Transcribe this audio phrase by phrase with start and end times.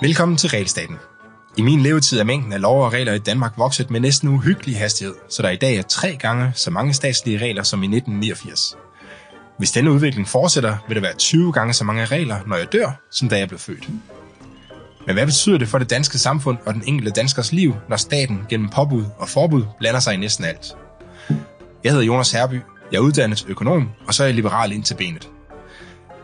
[0.00, 0.96] Velkommen til Regelstaten.
[1.56, 4.78] I min levetid er mængden af lov og regler i Danmark vokset med næsten uhyggelig
[4.78, 8.76] hastighed, så der i dag er tre gange så mange statslige regler som i 1989.
[9.58, 13.00] Hvis denne udvikling fortsætter, vil der være 20 gange så mange regler, når jeg dør,
[13.10, 13.88] som da jeg blev født.
[15.06, 18.46] Men hvad betyder det for det danske samfund og den enkelte danskers liv, når staten
[18.48, 20.76] gennem påbud og forbud blander sig i næsten alt?
[21.84, 22.60] Jeg hedder Jonas Herby,
[22.92, 25.28] jeg er uddannet økonom, og så er jeg liberal ind til benet.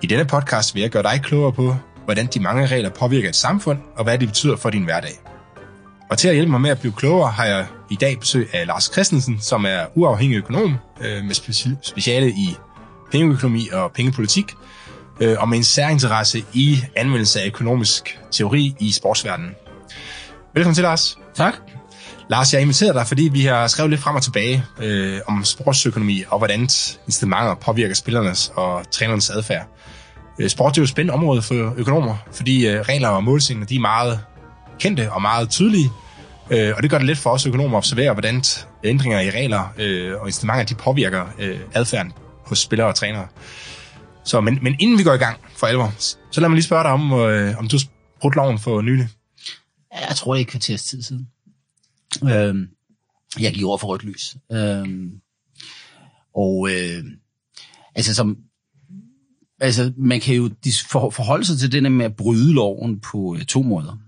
[0.02, 3.37] I denne podcast vil jeg gøre dig klogere på, hvordan de mange regler påvirker et
[3.37, 5.20] samfund, og hvad de betyder for din hverdag.
[6.11, 8.66] Og til at hjælpe mig med at blive klogere, har jeg i dag besøg af
[8.66, 11.34] Lars Christensen, som er uafhængig økonom øh, med
[11.83, 12.56] speciale i
[13.12, 14.55] pengeøkonomi og pengepolitik,
[15.20, 19.55] øh, og med en særinteresse i anvendelse af økonomisk teori i sportsverdenen.
[20.55, 21.19] Velkommen til, Lars.
[21.34, 21.55] Tak.
[22.28, 26.24] Lars, jeg inviteret dig, fordi vi har skrevet lidt frem og tilbage øh, om sportsøkonomi
[26.28, 29.66] og hvordan incitamenter påvirker spillernes og trænernes adfærd.
[30.38, 33.77] Øh, sport er jo et spændende område for økonomer, fordi øh, regler og målsætninger de
[33.77, 34.20] er meget
[34.78, 35.91] kendte og meget tydelige,
[36.50, 38.42] øh, og det gør det let for os økonomer at observere, hvordan
[38.84, 42.12] ændringer i regler øh, og incitamenter de påvirker øh, adfærden
[42.47, 43.27] hos spillere og trænere.
[44.25, 45.92] Så, men, men inden vi går i gang for alvor,
[46.31, 47.84] så lad mig lige spørge dig om, øh, om du har
[48.20, 49.09] brudt loven for nylig.
[50.09, 51.28] Jeg tror, det er et kvarters tid siden.
[52.23, 52.69] Øh,
[53.41, 54.37] jeg gik over for rødt lys.
[54.53, 55.11] Øh,
[56.34, 57.05] og øh,
[57.95, 58.39] altså som
[59.61, 60.51] altså man kan jo
[61.11, 63.98] forholde sig til det med at bryde loven på øh, to måder.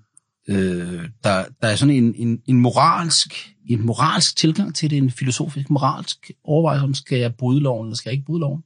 [0.49, 5.11] Øh, der, der er sådan en, en, en moralsk en moralsk tilgang til det, en
[5.11, 8.63] filosofisk moralsk overvejelse om, skal jeg bryde loven, eller skal jeg ikke bryde loven?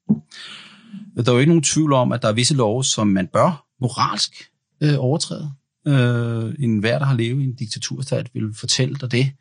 [1.16, 3.66] Der er jo ikke nogen tvivl om, at der er visse love, som man bør
[3.80, 4.32] moralsk
[4.80, 5.52] øh, overtræde.
[5.86, 9.32] Øh, en hver, der har levet i en diktaturstat, vil fortælle dig det.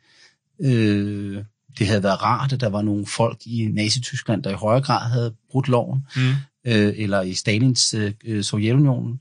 [0.60, 1.44] Øh,
[1.78, 5.10] det havde været rart, at der var nogle folk i Nazi-Tyskland, der i højere grad
[5.10, 6.22] havde brudt loven, mm.
[6.66, 9.20] øh, eller i Stalins øh, Sovjetunionen.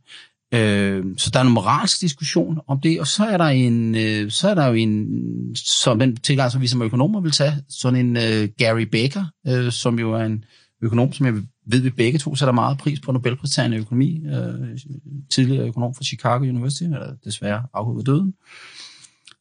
[0.54, 4.32] Øh, så der er en moralsk diskussion om det, og så er der en, øh,
[4.32, 5.08] så er der jo en,
[5.56, 9.72] som den tilgang, som vi som økonomer vil tage, sådan en øh, Gary Baker, øh,
[9.72, 10.44] som jo er en
[10.82, 11.34] økonom, som jeg
[11.66, 14.78] ved, vi begge to sætter meget pris på Nobelpristagende økonomi, øh,
[15.30, 18.34] tidligere økonom fra Chicago University, eller desværre afgået ved døden.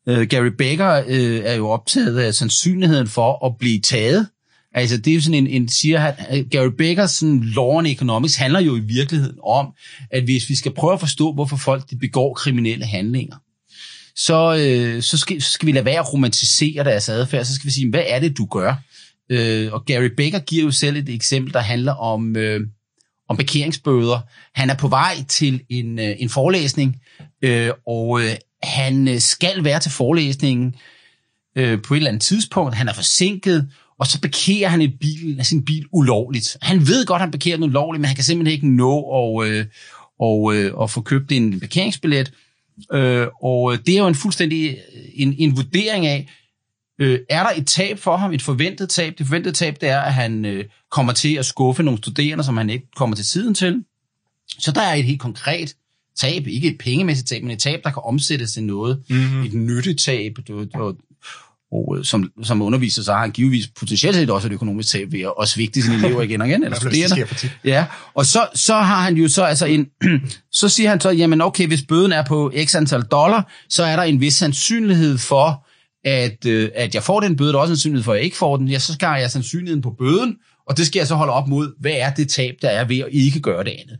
[0.06, 4.28] Øh, Gary Becker øh, er jo optaget af sandsynligheden for at blive taget
[4.74, 7.86] Altså, det er jo sådan en, en siger han, øh, Gary Beckers sådan, law on
[7.86, 9.66] economics handler jo i virkeligheden om,
[10.10, 13.36] at hvis vi skal prøve at forstå, hvorfor folk de begår kriminelle handlinger,
[14.16, 17.66] så, øh, så, skal, så skal vi lade være at romantisere deres adfærd, så skal
[17.66, 18.74] vi sige, hvad er det, du gør?
[19.30, 22.60] Øh, og Gary Becker giver jo selv et eksempel, der handler om, øh,
[23.28, 24.20] om parkeringsbøder.
[24.54, 26.96] Han er på vej til en, øh, en forelæsning,
[27.42, 28.30] øh, og øh,
[28.62, 30.74] han øh, skal være til forelæsningen
[31.56, 32.74] øh, på et eller andet tidspunkt.
[32.74, 33.68] Han er forsinket,
[33.98, 36.56] og så parkerer han en bil, sin bil ulovligt.
[36.62, 39.48] Han ved godt, at han parkerer den ulovligt, men han kan simpelthen ikke nå at,
[39.48, 39.66] øh,
[40.20, 42.32] og, øh, og få købt en parkeringsbillet.
[42.92, 46.28] Øh, og øh, det er jo en fuldstændig øh, en, en vurdering af,
[46.98, 49.14] øh, er der et tab for ham, et forventet tab?
[49.18, 52.56] Det forventede tab, det er, at han øh, kommer til at skuffe nogle studerende, som
[52.56, 53.84] han ikke kommer til tiden til.
[54.58, 55.76] Så der er et helt konkret
[56.18, 59.02] tab, ikke et pengemæssigt tab, men et tab, der kan omsættes til noget.
[59.10, 59.42] Mm-hmm.
[59.42, 60.36] Et nyttetab.
[60.48, 60.94] Du, du,
[61.72, 65.20] og som, som underviser, så har han givetvis potentielt set også et økonomisk tab ved
[65.20, 67.26] at, at svigte sine elever igen og igen, eller studerende.
[67.64, 69.86] Ja, og så, så har han jo så altså en,
[70.52, 73.96] så siger han så, jamen okay, hvis bøden er på x antal dollar, så er
[73.96, 75.66] der en vis sandsynlighed for,
[76.04, 78.24] at, øh, at jeg får den bøde, der er også en sandsynlighed for, at jeg
[78.24, 80.36] ikke får den, ja, så skal jeg sandsynligheden på bøden,
[80.68, 82.98] og det skal jeg så holde op mod, hvad er det tab, der er ved
[82.98, 83.98] at ikke gøre det andet.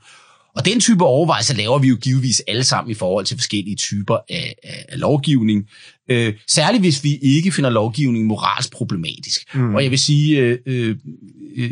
[0.57, 4.15] Og den type overvejelser laver vi jo givetvis alle sammen i forhold til forskellige typer
[4.15, 5.69] af, af, af lovgivning.
[6.11, 9.55] Øh, særligt hvis vi ikke finder lovgivning moralsk problematisk.
[9.55, 9.75] Mm.
[9.75, 10.97] Og jeg vil sige, øh, øh,
[11.57, 11.71] øh,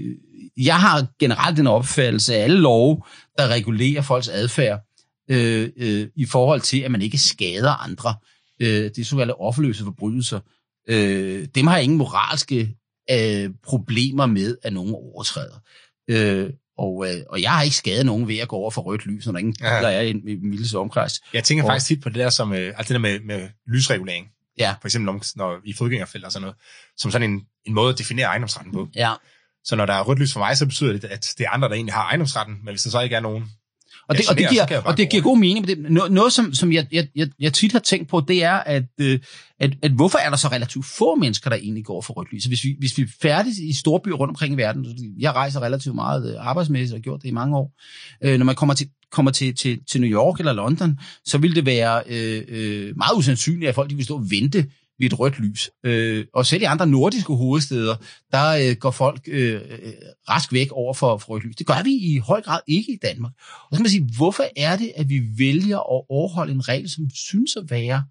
[0.57, 3.03] jeg har generelt den opfattelse af alle love,
[3.39, 4.81] der regulerer folks adfærd
[5.31, 8.15] øh, øh, i forhold til, at man ikke skader andre.
[8.61, 10.41] Øh, det er såkaldte offerløse forbrydelser.
[10.89, 12.77] Øh, dem har ingen moralske
[13.11, 15.59] øh, problemer med, at nogen overtræder.
[16.11, 19.07] Øh, og, øh, og jeg har ikke skadet nogen ved at gå over for rødt
[19.07, 19.67] lys, når der ingen ja.
[19.67, 21.13] der er i en mildes omkreds.
[21.33, 23.49] Jeg tænker og, faktisk tit på det der, som, øh, altså det der med, med
[23.67, 24.27] lysregulering.
[24.59, 24.75] Ja.
[24.81, 26.57] For eksempel om, når, i fodgængerfelt og sådan noget.
[26.97, 28.89] Som sådan en, en måde at definere ejendomsretten på.
[28.95, 29.13] Ja.
[29.65, 31.69] Så når der er rødt lys for mig, så betyder det, at det er andre,
[31.69, 32.57] der egentlig har ejendomsretten.
[32.65, 33.45] Men hvis der så ikke er nogen,
[34.09, 35.67] og det, og det giver, og det giver god mening.
[35.67, 38.45] Men det, noget, noget som, som jeg, jeg, jeg, jeg tit har tænkt på, det
[38.45, 39.19] er, at, øh,
[39.61, 42.45] at, at hvorfor er der så relativt få mennesker, der egentlig går for rødt lys?
[42.45, 44.87] Hvis vi, hvis vi er færdige i storbyer rundt omkring i verden,
[45.19, 47.73] jeg rejser relativt meget øh, arbejdsmæssigt og har gjort det i mange år,
[48.25, 51.55] øh, når man kommer til, kommer til, til, til New York eller London, så vil
[51.55, 54.67] det være øh, øh, meget usandsynligt, at folk de vil stå og vente
[54.99, 55.71] ved et rødt lys.
[55.85, 57.97] Øh, og selv i andre nordiske hovedsteder,
[58.33, 59.93] der øh, går folk øh, øh,
[60.29, 61.57] rask væk over for, for rødt lys.
[61.57, 63.33] Det gør vi i høj grad ikke i Danmark.
[63.39, 66.91] Og så kan man sige, hvorfor er det, at vi vælger at overholde en regel,
[66.91, 68.05] som synes at være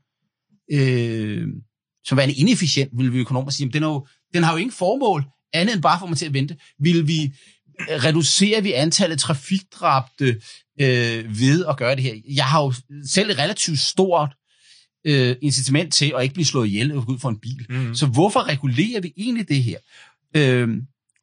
[0.72, 1.48] øh,
[2.06, 3.66] som værende inefficient, vil vi økonomer sige.
[3.68, 6.26] Men den, er jo, den har jo ingen formål, andet end bare for mig til
[6.26, 6.58] at vente.
[6.80, 7.34] Vil vi
[7.80, 10.42] reducerer vi antallet trafikdrabte
[10.82, 12.16] øh, ved at gøre det her?
[12.36, 12.74] Jeg har jo
[13.08, 14.36] selv et relativt stort
[15.06, 17.66] øh, incitament til at ikke blive slået ihjel ud for en bil.
[17.70, 17.96] Mm.
[17.96, 19.78] Så hvorfor regulerer vi egentlig det her?
[20.36, 20.70] Øh,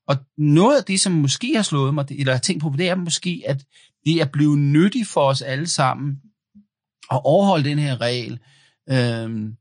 [0.08, 2.94] og noget af det, som måske har slået mig, eller har tænkt på, det er
[2.94, 3.64] måske, at
[4.04, 6.16] det er blevet nyttigt for os alle sammen
[7.10, 8.38] at overholde den her regel,
[8.90, 9.52] øh,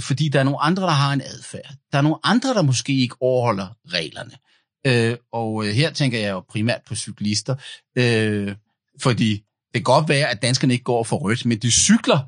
[0.00, 1.74] fordi der er nogle andre, der har en adfærd.
[1.92, 4.32] Der er nogle andre, der måske ikke overholder reglerne.
[4.86, 7.54] Øh, og øh, her tænker jeg jo primært på cyklister,
[7.98, 8.54] øh,
[9.00, 9.30] fordi
[9.74, 12.18] det kan godt være, at danskerne ikke går for rødt, men de cykler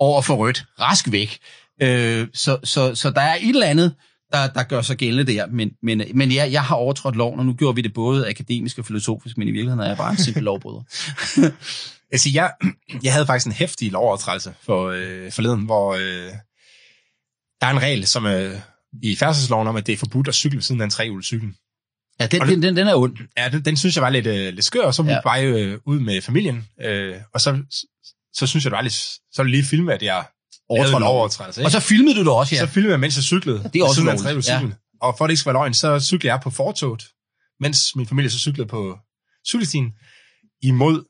[0.00, 1.38] over for rødt, rask væk.
[1.82, 3.94] Øh, så, så, så der er et eller andet,
[4.32, 7.46] der, der gør sig gældende der, men, men, men ja, jeg har overtrådt loven, og
[7.46, 10.16] nu gjorde vi det både akademisk og filosofisk, men i virkeligheden er jeg bare en
[10.16, 10.82] simpel lovbryder.
[12.12, 16.32] jeg, siger, jeg, jeg havde faktisk en hæftig lovovertrædelse for øh, forleden, hvor øh,
[17.60, 18.54] der er en regel, som øh,
[19.02, 21.32] i færdselsloven om, at det er forbudt at cykle ved siden af en trehjulet
[22.20, 23.16] Ja, den, den, den, den er ond.
[23.36, 25.14] Ja, den, den synes jeg var lidt, øh, lidt skør, og så ja.
[25.14, 27.62] vi bare øh, ud med familien, øh, og så,
[28.34, 28.94] så synes jeg, det var lidt,
[29.32, 30.24] så lige filme, at jeg
[30.68, 31.64] overtrådte overtrædelse.
[31.64, 32.60] Og så filmede du det også, ja.
[32.60, 33.60] Så filmede jeg, mens jeg cyklede.
[33.64, 34.48] Ja, det er også lovligt.
[34.48, 34.60] Ja.
[35.02, 37.04] Og for det ikke skal være løgn, så cyklede jeg på fortoget,
[37.60, 38.98] mens min familie så cyklede på
[39.48, 39.92] cykelstien
[40.62, 41.04] imod,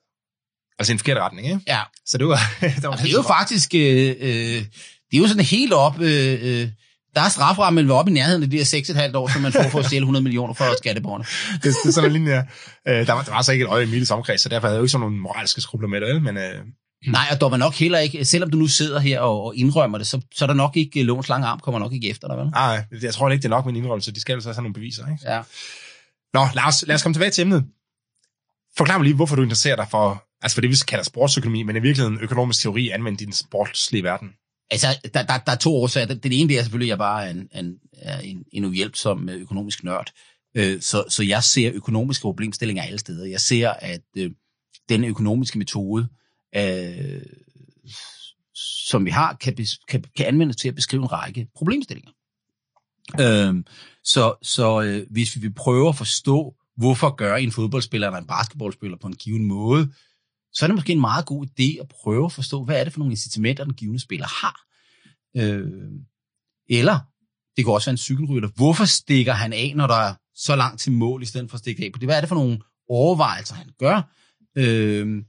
[0.79, 1.61] altså i en forkert retning, ikke?
[1.67, 1.81] Ja.
[2.07, 2.37] Så det var...
[2.61, 4.65] det, var altså, det er jo faktisk, øh, øh,
[5.11, 6.69] det er jo sådan helt op, øh, øh,
[7.15, 8.65] der er straframmen vel op i nærheden af de her
[9.11, 11.25] 6,5 år, som man får for at stjæle 100 millioner for skatteborgerne.
[11.63, 12.49] det, det er sådan en linje,
[12.89, 14.75] øh, der, var, der var så ikke et øje i Miles omkreds, så derfor havde
[14.75, 16.37] jeg jo ikke sådan nogle moralske skrubler med det, men...
[16.37, 16.65] Øh,
[17.07, 19.99] Nej, og der var nok heller ikke, selvom du nu sidder her og, og indrømmer
[19.99, 22.37] det, så, så er der nok ikke, lovens lange arm kommer nok ikke efter dig,
[22.37, 22.47] vel?
[22.47, 24.63] Nej, jeg tror ikke, det er nok med en indrømmelse, de skal jo så have
[24.63, 25.33] nogle beviser, ikke?
[25.33, 25.43] Ja.
[26.35, 27.65] Nå, lad os, lad os komme tilbage til emnet.
[28.77, 31.77] Forklar mig lige, hvorfor du interesserer dig for, altså for det, vi kalder sportsøkonomi, men
[31.77, 34.29] i virkeligheden økonomisk teori anvendt i den sportslige verden.
[34.71, 36.07] Altså, der, der, der er to årsager.
[36.15, 37.75] Den ene det er selvfølgelig, at jeg bare er en, en,
[38.25, 40.13] en, en uhjælpsom øh, økonomisk nørd.
[40.57, 43.27] Øh, så, så jeg ser økonomiske problemstillinger alle steder.
[43.27, 44.31] Jeg ser, at øh,
[44.89, 46.21] den økonomiske metode, øh,
[46.57, 47.23] øh,
[48.89, 49.57] som vi har, kan,
[49.89, 52.13] kan, kan anvendes til at beskrive en række problemstillinger.
[53.21, 53.65] Øh,
[54.05, 58.27] så så øh, hvis vi vil prøve at forstå, hvorfor gør en fodboldspiller eller en
[58.27, 59.93] basketballspiller på en given måde,
[60.53, 62.93] så er det måske en meget god idé at prøve at forstå, hvad er det
[62.93, 64.61] for nogle incitamenter, den givende spiller har.
[65.37, 65.93] Øh,
[66.69, 66.99] eller
[67.57, 68.49] det kan også være en cykelrytter.
[68.57, 71.59] Hvorfor stikker han af, når der er så langt til mål, i stedet for at
[71.59, 72.07] stikke af på det?
[72.07, 74.03] Hvad er det for nogle overvejelser, han gør?
[74.57, 75.23] Øh,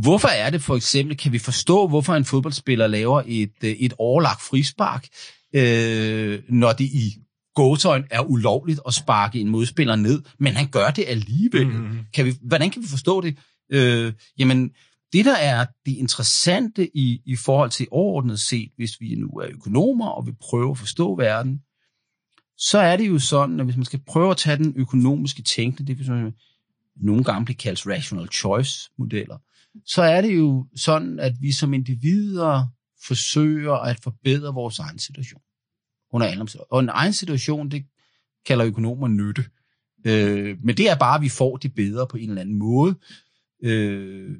[0.00, 4.42] hvorfor er det for eksempel, kan vi forstå, hvorfor en fodboldspiller laver et, et overlagt
[4.42, 5.08] frispark,
[5.52, 7.14] øh, når det i
[7.54, 11.68] gåtøjen er ulovligt at sparke en modspiller ned, men han gør det alligevel.
[11.68, 11.98] Mm-hmm.
[12.14, 13.38] Kan vi, hvordan kan vi forstå det?
[13.72, 14.70] Øh, jamen,
[15.12, 19.48] det der er det interessante i, i forhold til overordnet set, hvis vi nu er
[19.50, 21.60] økonomer og vil prøve at forstå verden,
[22.58, 25.88] så er det jo sådan, at hvis man skal prøve at tage den økonomiske tænkning,
[25.88, 26.32] det vil
[26.96, 29.36] nogle gange blive kaldt rational choice modeller,
[29.84, 32.66] så er det jo sådan, at vi som individer
[33.06, 35.40] forsøger at forbedre vores egen situation.
[36.12, 37.86] Under alle Og en egen situation, det
[38.46, 39.44] kalder økonomer nytte.
[40.06, 42.94] Øh, men det er bare, at vi får det bedre på en eller anden måde.
[43.62, 44.30] Øh,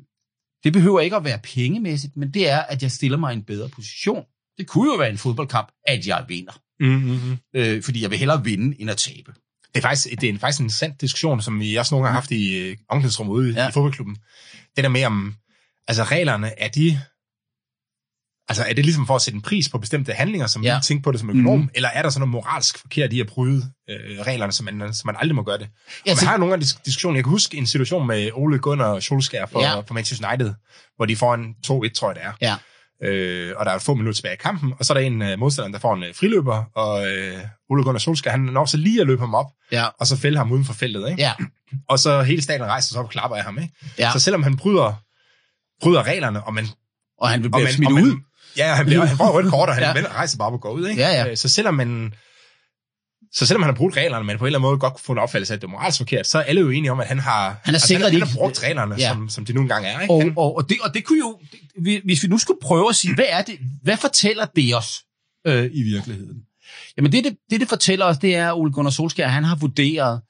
[0.65, 3.43] det behøver ikke at være pengemæssigt, men det er, at jeg stiller mig i en
[3.43, 4.25] bedre position.
[4.59, 6.63] Det kunne jo være en fodboldkamp, at jeg vinder.
[6.81, 7.37] Mm-hmm.
[7.55, 9.35] Øh, fordi jeg vil hellere vinde, end at tabe.
[9.77, 12.21] Det er faktisk, det er faktisk en sand diskussion, som vi også nogle gange har
[12.21, 13.69] haft i øh, omklædningsrummet ude ja.
[13.69, 14.17] i fodboldklubben.
[14.77, 15.35] Det der med om,
[15.89, 17.01] altså reglerne, er de
[18.49, 20.77] Altså, er det ligesom for at sætte en pris på bestemte handlinger, som ja.
[20.77, 21.69] vi tænker på det som økonom, mm.
[21.75, 25.07] eller er der sådan noget moralsk forkert i at bryde øh, reglerne, som man, som
[25.09, 25.69] man aldrig må gøre det?
[26.07, 27.17] Ja, og man har nogle af diskussioner.
[27.17, 29.81] Jeg kan huske en situation med Ole Gunnar Solskjaer for, ja.
[29.81, 30.55] for Manchester United,
[30.97, 32.33] hvor de får en 2-1, tror jeg det er.
[32.41, 32.57] Ja.
[33.03, 35.39] Øh, og der er få minutter tilbage i kampen, og så er der en uh,
[35.39, 39.01] modstander, der får en uh, friløber, og uh, Ole Gunnar Solskjaer, han når så lige
[39.01, 39.87] at løbe ham op, ja.
[40.01, 41.23] og så fælder ham uden for feltet, ikke?
[41.23, 41.33] Ja.
[41.89, 43.75] Og så hele staten rejser sig op og klapper af ham, ikke?
[43.99, 44.13] Ja.
[44.13, 45.03] Så selvom han bryder,
[45.83, 46.67] bryder reglerne, og man
[47.19, 48.21] og han vil blive smidt ud.
[48.57, 50.09] Ja, han, bliver, han får rødt kort, og han ja.
[50.15, 50.89] rejser bare på at gå ud.
[50.89, 51.03] Ikke?
[51.03, 51.31] Ja, ja.
[51.31, 52.15] Øh, så selvom man...
[53.37, 55.13] Så selvom han har brugt reglerne, men på en eller anden måde godt kunne få
[55.13, 57.07] en opfattelse af, at det er moralsk forkert, så er alle jo enige om, at
[57.07, 59.09] han har, han har, altså, han, han har brugt reglerne, ja.
[59.09, 60.01] som, som de nogle gange er.
[60.01, 60.15] Ikke?
[60.15, 61.39] Og, og, og, det, og det kunne jo,
[62.05, 65.05] hvis vi nu skulle prøve at sige, hvad er det, hvad fortæller det os
[65.47, 66.37] øh, i virkeligheden?
[66.97, 69.57] Jamen det det, det, det fortæller os, det er, at Ole Gunnar Solskjaer, han har
[69.57, 70.21] vurderet,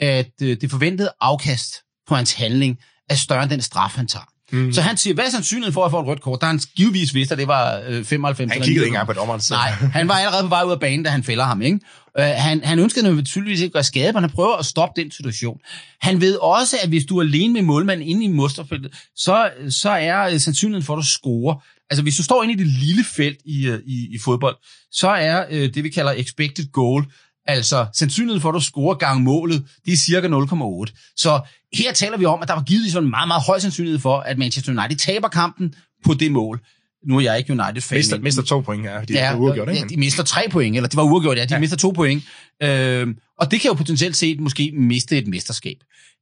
[0.00, 1.74] at øh, det forventede afkast
[2.08, 2.78] på hans handling
[3.08, 4.24] er større end den straf, han tager.
[4.52, 4.72] Mm.
[4.72, 6.40] Så han siger, hvad er sandsynligheden for at få et rødt kort?
[6.40, 8.52] Der han givetvis vidste, at det var øh, 95.
[8.52, 9.40] Han kiggede ikke engang på dommeren.
[9.40, 9.54] Så.
[9.54, 11.62] Nej, han var allerede på vej ud af banen, da han fælder ham.
[11.62, 11.80] Ikke?
[12.18, 15.10] Øh, han, han ønskede naturligvis ikke at gøre skade, men han prøver at stoppe den
[15.10, 15.60] situation.
[16.00, 19.90] Han ved også, at hvis du er alene med målmanden inde i mosterfeltet, så, så
[19.90, 21.64] er øh, sandsynligheden for, at du scorer.
[21.90, 24.56] Altså hvis du står inde i det lille felt i, øh, i, i fodbold,
[24.92, 27.04] så er øh, det, vi kalder expected goal,
[27.46, 31.12] Altså, sandsynligheden for, at du scorer gang målet, det er cirka 0,8.
[31.16, 31.40] Så
[31.74, 34.18] her taler vi om, at der var givet sådan en meget, meget høj sandsynlighed for,
[34.18, 36.60] at Manchester United taber kampen på det mål.
[37.06, 37.98] Nu er jeg ikke United-fan.
[37.98, 39.00] Mister, mister to point, ja.
[39.00, 39.80] De ja, uafgjort, ikke?
[39.80, 41.44] Ja, de mister tre point, eller det var uafgjort, ja.
[41.44, 41.60] De ja.
[41.60, 42.24] mister to point.
[42.62, 45.76] Øh, og det kan jo potentielt set måske miste et mesterskab.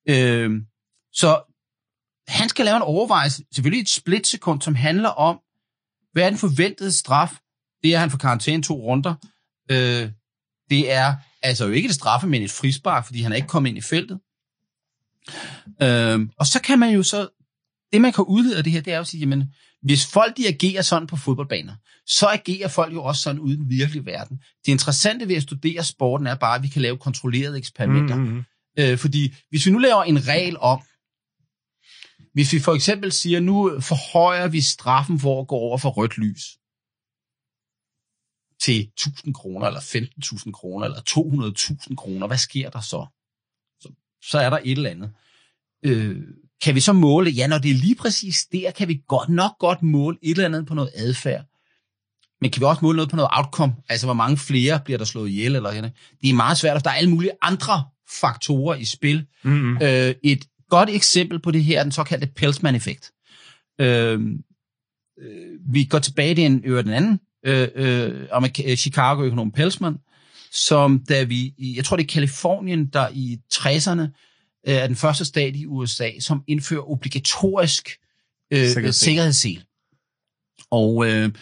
[0.08, 0.50] Øh,
[1.12, 1.40] så
[2.28, 5.38] han skal lave en overvejelse, selvfølgelig et splitsekund, som handler om,
[6.12, 7.32] hvad er den forventede straf?
[7.82, 9.14] Det er, at han får karantæne to runder.
[9.70, 10.10] Øh,
[10.70, 13.70] det er altså jo ikke et straffe, men et frispark, fordi han er ikke kommet
[13.70, 14.20] ind i feltet.
[15.82, 17.28] Øhm, og så kan man jo så,
[17.92, 19.44] det man kan udlede af det her, det er jo at sige, jamen,
[19.82, 21.74] hvis folk de agerer sådan på fodboldbaner,
[22.06, 24.36] så agerer folk jo også sådan ude i den virkelige verden.
[24.66, 28.16] Det interessante ved at studere sporten er bare, at vi kan lave kontrollerede eksperimenter.
[28.16, 28.44] Mm-hmm.
[28.78, 30.82] Øh, fordi hvis vi nu laver en regel om,
[32.34, 36.18] hvis vi for eksempel siger, nu forhøjer vi straffen for at gå over for rødt
[36.18, 36.42] lys,
[38.62, 41.00] til 1000 kroner, eller 15.000 kroner, eller
[41.88, 43.06] 200.000 kroner, hvad sker der så?
[43.80, 43.92] så?
[44.22, 45.12] Så er der et eller andet.
[45.82, 46.22] Øh,
[46.62, 47.30] kan vi så måle?
[47.30, 50.44] Ja, når det er lige præcis der, kan vi godt nok godt måle et eller
[50.44, 51.44] andet på noget adfærd.
[52.40, 53.74] Men kan vi også måle noget på noget outcome?
[53.88, 55.56] Altså, hvor mange flere bliver der slået ihjel?
[55.56, 55.90] Eller sådan.
[56.22, 57.84] Det er meget svært, for der er alle mulige andre
[58.20, 59.26] faktorer i spil.
[59.44, 59.78] Mm-hmm.
[59.82, 63.12] Øh, et godt eksempel på det her er den såkaldte Pelsman-effekt.
[63.80, 64.20] Øh,
[65.22, 69.96] øh, vi går tilbage til en, den anden øh, øh, Chicago-økonom Pelsman,
[70.52, 74.02] som da vi, jeg tror det er Kalifornien, der i 60'erne
[74.68, 77.88] øh, er den første stat i USA, som indfører obligatorisk
[78.52, 79.64] øh, sikkerhedssel.
[80.70, 81.32] Og, øh,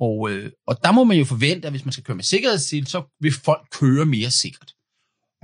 [0.00, 2.86] og, øh, og der må man jo forvente, at hvis man skal køre med sikkerhedssel,
[2.86, 4.74] så vil folk køre mere sikkert.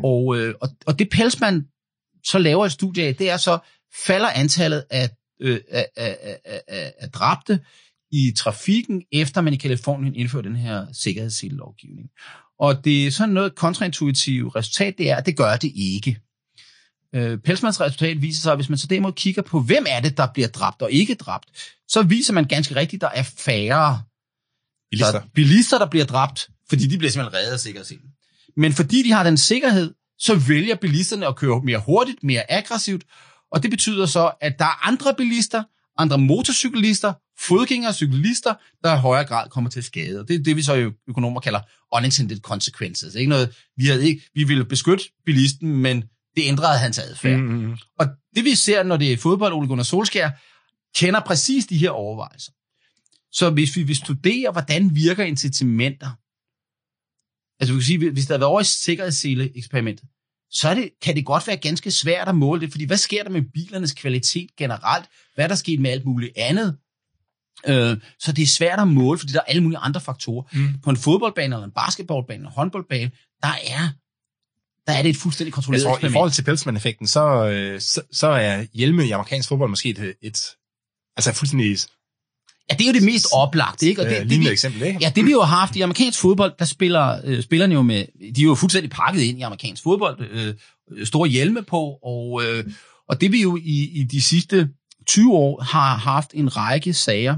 [0.02, 1.66] Og, øh, og, og det Pelsman
[2.24, 3.58] så laver et studie af, det er så,
[4.06, 5.10] falder antallet af,
[5.40, 7.60] øh, af, af, af, af dræbte
[8.12, 12.08] i trafikken, efter man i Kalifornien indførte den her sikkerhedssellovgivning.
[12.58, 16.20] Og det er sådan noget kontraintuitivt resultat, det er, at det gør det ikke.
[17.14, 20.16] Øh, Pelsmans resultat viser sig, at hvis man så derimod kigger på, hvem er det,
[20.16, 21.46] der bliver dræbt og ikke dræbt,
[21.88, 24.02] så viser man ganske rigtigt, at der er færre
[24.90, 25.12] bilister.
[25.12, 28.04] Der, bilister, der bliver dræbt, fordi de bliver simpelthen reddet af sikkerhedsselen.
[28.56, 33.04] Men fordi de har den sikkerhed, så vælger bilisterne at køre mere hurtigt, mere aggressivt,
[33.52, 35.62] og det betyder så, at der er andre bilister,
[35.98, 40.24] andre motorcyklister, fodgængere cyklister, der i højere grad kommer til skade.
[40.28, 41.60] Det er det, vi så økonomer kalder
[41.92, 43.14] unintended consequences.
[43.14, 46.04] Ikke noget, vi, havde ikke, vi ville beskytte bilisten, men
[46.36, 47.40] det ændrede hans adfærd.
[47.40, 47.76] Mm-hmm.
[47.98, 50.30] Og det vi ser, når det er fodbold, Ole Gunnar Solskjaer,
[50.96, 52.52] kender præcis de her overvejelser.
[53.32, 56.10] Så hvis vi vil studere, hvordan virker incitamenter,
[57.60, 60.08] altså vi kan sige, hvis der har været over i sikkerhedssele-eksperimentet,
[60.50, 63.22] så er det, kan det godt være ganske svært at måle det, fordi hvad sker
[63.22, 65.06] der med bilernes kvalitet generelt?
[65.34, 66.76] Hvad er der sket med alt muligt andet?
[67.66, 70.44] Øh, så det er svært at måle, fordi der er alle mulige andre faktorer.
[70.52, 70.80] Mm.
[70.84, 73.10] På en fodboldbane, eller en basketballbane, eller en håndboldbane,
[73.42, 73.88] der er,
[74.90, 78.02] der er det et fuldstændig kontrolleret Jeg tror, I forhold til Pelsman-effekten, så, øh, så,
[78.12, 80.40] så er hjelme i amerikansk fodbold måske et, et
[81.16, 81.78] altså fuldstændig
[82.70, 84.02] Ja, det er jo det mest oplagte, ikke?
[84.02, 84.98] Og det, det, det, vi, eksempel, ikke?
[85.02, 88.04] Ja, det vi jo har haft i amerikansk fodbold, der spiller øh, spillerne jo med,
[88.34, 90.54] de er jo fuldstændig pakket ind i amerikansk fodbold, øh,
[91.04, 92.64] store hjelme på, og, øh,
[93.08, 94.68] og det vi jo i, i de sidste
[95.06, 97.36] 20 år har haft en række sager,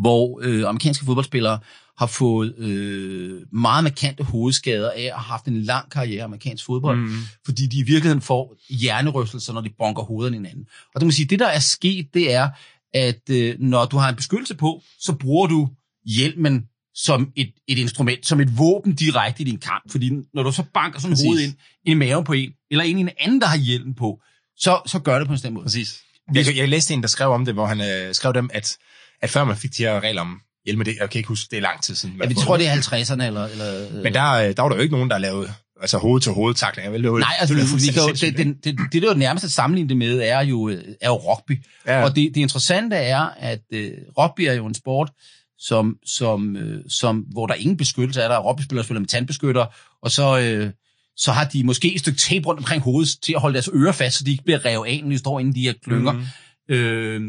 [0.00, 1.58] hvor øh, amerikanske fodboldspillere
[1.98, 6.64] har fået øh, meget markante hovedskader af at have haft en lang karriere i amerikansk
[6.64, 7.16] fodbold, mm.
[7.44, 10.66] fordi de i virkeligheden får hjernerystelser, når de bonker hovederne hinanden.
[10.94, 12.50] Og det må sige, det der er sket, det er,
[12.94, 15.68] at øh, når du har en beskyttelse på, så bruger du
[16.06, 19.90] hjelmen som et, et instrument, som et våben direkte i din kamp.
[19.90, 22.98] Fordi når du så banker sådan hovedet ind, ind i maven på en, eller ind
[22.98, 24.20] i en anden, der har hjelmen på,
[24.56, 25.64] så, så gør det på en bestemt måde.
[25.64, 26.00] Præcis.
[26.34, 28.78] Jeg, jeg læste en, der skrev om det, hvor han øh, skrev dem, at,
[29.22, 31.56] at før man fik de her regler om hjelme, det, jeg kan ikke huske, det
[31.56, 32.16] er lang tid siden.
[32.22, 33.22] Ja, vi tror, det er 50'erne.
[33.22, 35.48] Eller, eller, Men der, øh, der var der jo ikke nogen, der lavede
[35.80, 36.90] altså hoved til hoved taklinger.
[36.90, 37.02] Vel?
[37.02, 39.96] Nej, altså, det, det, det, det, det, det, det, der er nærmest at sammenligne det
[39.96, 40.68] med, er jo,
[41.00, 41.64] er jo rugby.
[41.86, 42.04] Ja.
[42.04, 43.78] Og det, det interessante er, at uh,
[44.18, 45.10] rugby er jo en sport,
[45.58, 48.28] som, som, uh, som, hvor der ingen beskyttelse er.
[48.28, 49.66] Der er rugbyspillere, spiller med tandbeskytter,
[50.02, 50.70] og så, uh,
[51.16, 53.92] så har de måske et stykke tape rundt omkring hovedet til at holde deres ører
[53.92, 56.12] fast, så de ikke bliver revet af, når de står inde i de her klynger.
[56.12, 56.74] Mm.
[56.74, 57.22] Øh,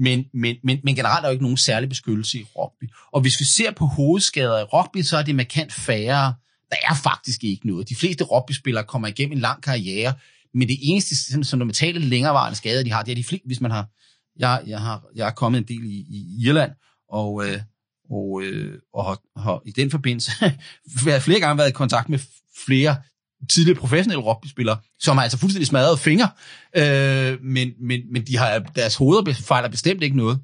[0.00, 2.90] men, men, men, men generelt er der jo ikke nogen særlig beskyttelse i rugby.
[3.12, 6.34] Og hvis vi ser på hovedskader i rugby, så er det markant færre.
[6.70, 7.88] Der er faktisk ikke noget.
[7.88, 10.14] De fleste rugbyspillere kommer igennem en lang karriere,
[10.54, 13.60] men det eneste som, som mentale længerevarende skader, de har, det er de fleste, hvis
[13.60, 13.88] man har
[14.38, 16.72] jeg, jeg, har, jeg er kommet en del i, i Irland,
[17.08, 17.60] og, øh,
[18.10, 20.32] og, øh, og har, har i den forbindelse
[21.26, 22.18] flere gange været i kontakt med
[22.66, 22.96] flere
[23.50, 26.28] tidligere professionelle rugbyspillere, som har altså fuldstændig smadret fingre,
[26.76, 30.38] øh, men, men, men de har, deres hoveder fejler bestemt ikke noget.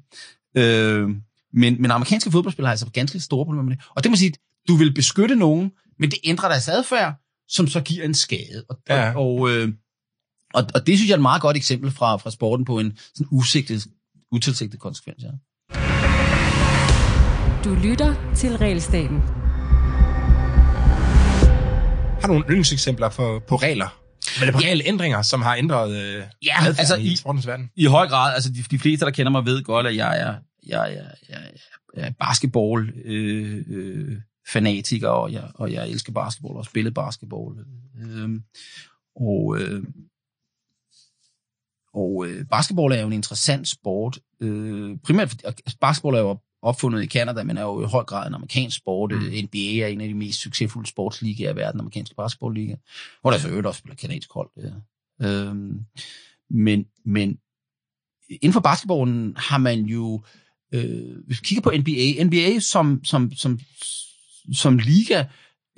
[0.57, 1.09] Øh,
[1.53, 3.85] men, men amerikanske fodboldspillere har altså ganske store problemer med det.
[3.95, 4.33] Og det må sige,
[4.67, 7.13] du vil beskytte nogen, men det ændrer deres adfærd,
[7.47, 8.65] som så giver en skade.
[8.69, 9.15] Og, ja.
[9.15, 9.73] og, og, øh,
[10.53, 12.97] og, og det synes jeg er et meget godt eksempel fra, fra sporten på en
[12.97, 13.87] sådan usigtet,
[14.31, 15.23] utilsigtet konsekvens.
[15.23, 15.29] Ja.
[17.63, 19.44] Du lytter til Realstaten.
[22.25, 24.01] Har nogle yndlingseksempler for, på regler?
[24.39, 27.69] Men det på reelle ændringer, som har ændret øh, ja, altså i, i sportens verden?
[27.75, 28.33] I høj grad.
[28.33, 30.35] Altså de, de fleste, der kender mig, ved godt, at jeg er,
[30.67, 31.51] jeg, jeg, jeg,
[31.95, 34.17] jeg er basketball øh, øh,
[34.53, 37.55] fanatiker, og jeg, og jeg elsker basketball og spillet basketball.
[38.05, 38.29] Øh,
[39.15, 39.83] og øh,
[41.93, 44.19] og øh, basketball er jo en interessant sport.
[44.41, 45.43] Øh, primært fordi
[45.81, 49.11] basketball er jo opfundet i Canada, men er jo i høj grad en amerikansk sport.
[49.11, 49.17] Mm.
[49.17, 52.75] NBA er en af de mest succesfulde sportsligaer i verden, den amerikanske basketballliga,
[53.21, 54.49] hvor der så øvrigt også spiller kanadisk hold.
[54.57, 55.27] Ja.
[55.27, 55.79] Øhm,
[56.49, 57.37] men, men
[58.29, 60.23] inden for basketballen har man jo,
[60.73, 63.59] øh, hvis vi kigger på NBA, NBA som, som, som,
[64.53, 65.25] som liga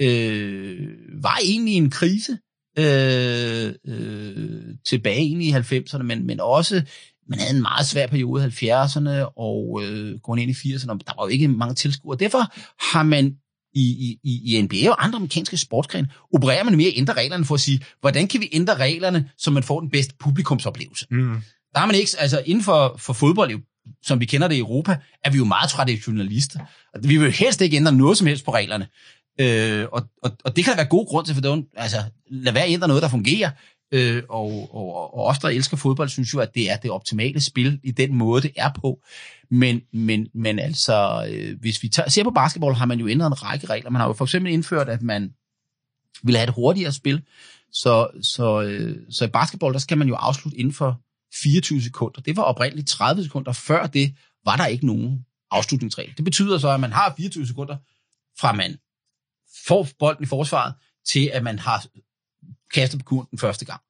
[0.02, 0.90] øh,
[1.24, 2.38] var egentlig i en krise
[2.80, 6.84] øh, øh, tilbage i 90'erne, men, men også
[7.30, 11.16] man havde en meget svær periode i 70'erne og øh, går ind i 80'erne, der
[11.18, 12.18] var jo ikke mange tilskuere.
[12.20, 12.54] Derfor
[12.94, 13.36] har man
[13.74, 17.56] i, i, i NBA og andre amerikanske sportsgrene, opererer man mere at ændre reglerne for
[17.56, 21.06] at sige, hvordan kan vi ændre reglerne, så man får den bedste publikumsoplevelse.
[21.12, 21.42] Mm.
[21.74, 23.62] Der har man ikke, altså inden for, for fodbold,
[24.04, 26.60] som vi kender det i Europa, er vi jo meget traditionalister.
[26.94, 28.88] Og vi vil helst ikke ændre noget som helst på reglerne.
[29.40, 31.98] Øh, og, og, og det kan der være god grund til, for det altså,
[32.30, 33.52] lad være at ændre noget, der fungerer.
[33.92, 37.42] Øh, og, og, og os, der elsker fodbold, synes jo, at det er det optimale
[37.42, 39.00] spil i den måde, det er på.
[39.52, 43.28] Men, men, men altså, øh, hvis vi tager, ser på basketball, har man jo ændret
[43.28, 43.90] en række regler.
[43.90, 45.34] Man har jo for eksempel indført, at man
[46.24, 47.22] vil have et hurtigere spil.
[47.72, 51.02] Så, så, øh, så i basketball, der skal man jo afslutte inden for
[51.42, 52.22] 24 sekunder.
[52.22, 53.52] Det var oprindeligt 30 sekunder.
[53.52, 56.14] Før det var der ikke nogen afslutningsregel.
[56.18, 57.78] Det betyder så, at man har 24 sekunder
[58.40, 58.78] fra man
[59.68, 60.74] får bolden i forsvaret,
[61.06, 61.86] til at man har
[62.74, 63.82] kastet på kurven den første gang.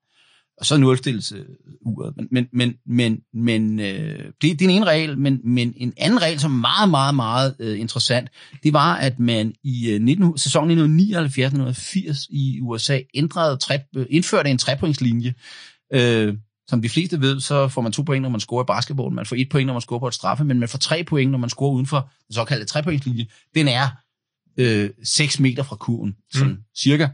[0.57, 1.39] Og så nulstilles uh,
[1.81, 2.13] uret.
[2.17, 5.93] Men, men, men, men, men øh, det, det er en ene regel, men, men en
[5.97, 8.29] anden regel, som er meget, meget, meget uh, interessant,
[8.63, 14.49] det var, at man i uh, 19, sæsonen 1979-1980 i USA ændrede tre, uh, indførte
[14.49, 15.33] en trepointslinje.
[15.95, 16.33] Uh,
[16.69, 19.13] som de fleste ved, så får man to point, når man scorer i basketball.
[19.13, 21.31] Man får et point, når man scorer på et straffe, men man får tre point,
[21.31, 23.25] når man scorer uden for den såkaldte trepointslinje.
[23.55, 23.87] Den er
[24.57, 26.57] øh, 6 meter fra kurven, sådan mm.
[26.77, 27.07] cirka.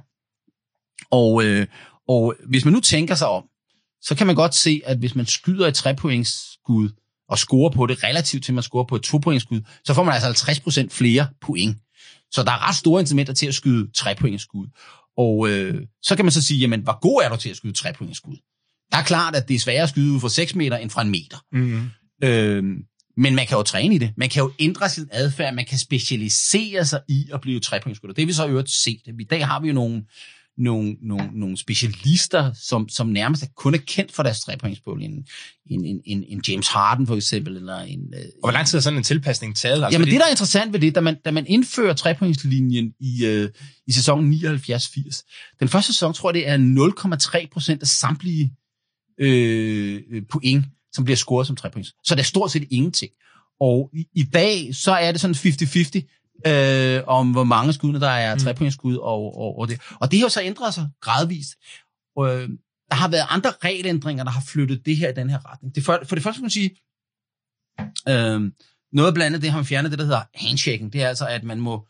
[1.12, 1.68] Og, øh,
[2.08, 3.44] og hvis man nu tænker sig om,
[4.02, 6.90] så kan man godt se, at hvis man skyder et trepointsskud
[7.30, 10.14] og scorer på det relativt til, at man scorer på et topointsskud, så får man
[10.14, 11.78] altså 50% flere point.
[12.32, 14.68] Så der er ret store incitamenter til at skyde trepointsskud.
[15.18, 17.74] Og øh, så kan man så sige, jamen, hvor god er du til at skyde
[17.74, 18.38] trepointsskud?
[18.92, 21.02] Der er klart, at det er sværere at skyde ud fra 6 meter end fra
[21.02, 21.38] en meter.
[21.52, 21.90] Mm-hmm.
[22.24, 22.64] Øh,
[23.18, 24.14] men man kan jo træne i det.
[24.18, 25.54] Man kan jo ændre sin adfærd.
[25.54, 28.14] Man kan specialisere sig i at blive trepointsskytter.
[28.14, 29.02] Det er vi så øvrigt set.
[29.20, 30.04] I dag har vi jo nogle,
[30.58, 35.04] nogle, nogle, nogle specialister, som, som nærmest kun er kendt for deres trepointsmål.
[35.04, 35.26] En,
[35.70, 37.56] en, en, en, en James Harden for eksempel.
[37.56, 39.84] Eller en, øh, og hvor lang tid er sådan en tilpasning taget?
[39.84, 43.26] Altså, jamen det, der er interessant ved det, da man, da man indfører trepointslinjen i,
[43.26, 43.50] øh,
[43.88, 46.58] i sæsonen 79-80, den første sæson tror jeg, det er
[47.44, 48.54] 0,3 procent af samtlige
[49.20, 51.94] øh, point, som bliver scoret som trepoints.
[52.04, 53.12] Så det er stort set ingenting.
[53.60, 58.10] Og i, i dag, så er det sådan 50-50, øh, om hvor mange skud, der
[58.10, 58.40] er mm.
[58.40, 59.82] trepointsskud og, og, og det.
[60.02, 61.52] Og det har jo så ændret sig gradvist.
[62.20, 62.50] Øh,
[62.90, 65.76] der har været andre regelændringer, der har flyttet det her i den her retning.
[65.76, 66.70] Det for, for det første kan man sige,
[68.10, 68.52] øh,
[68.94, 70.94] noget blandt andet det har man fjernet, det der hedder handshaking.
[70.94, 71.88] Det er altså, at man må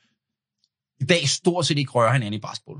[1.01, 2.79] i dag stort set ikke røre hinanden i basketball.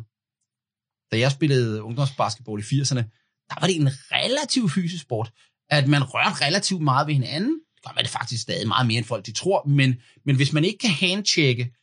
[1.12, 3.04] Da jeg spillede ungdomsbasketball i 80'erne,
[3.50, 5.32] der var det en relativt fysisk sport,
[5.70, 9.06] at man rørte relativt meget ved hinanden, gør man det faktisk stadig meget mere, end
[9.06, 11.74] folk de tror, men, men hvis man ikke kan handtjekke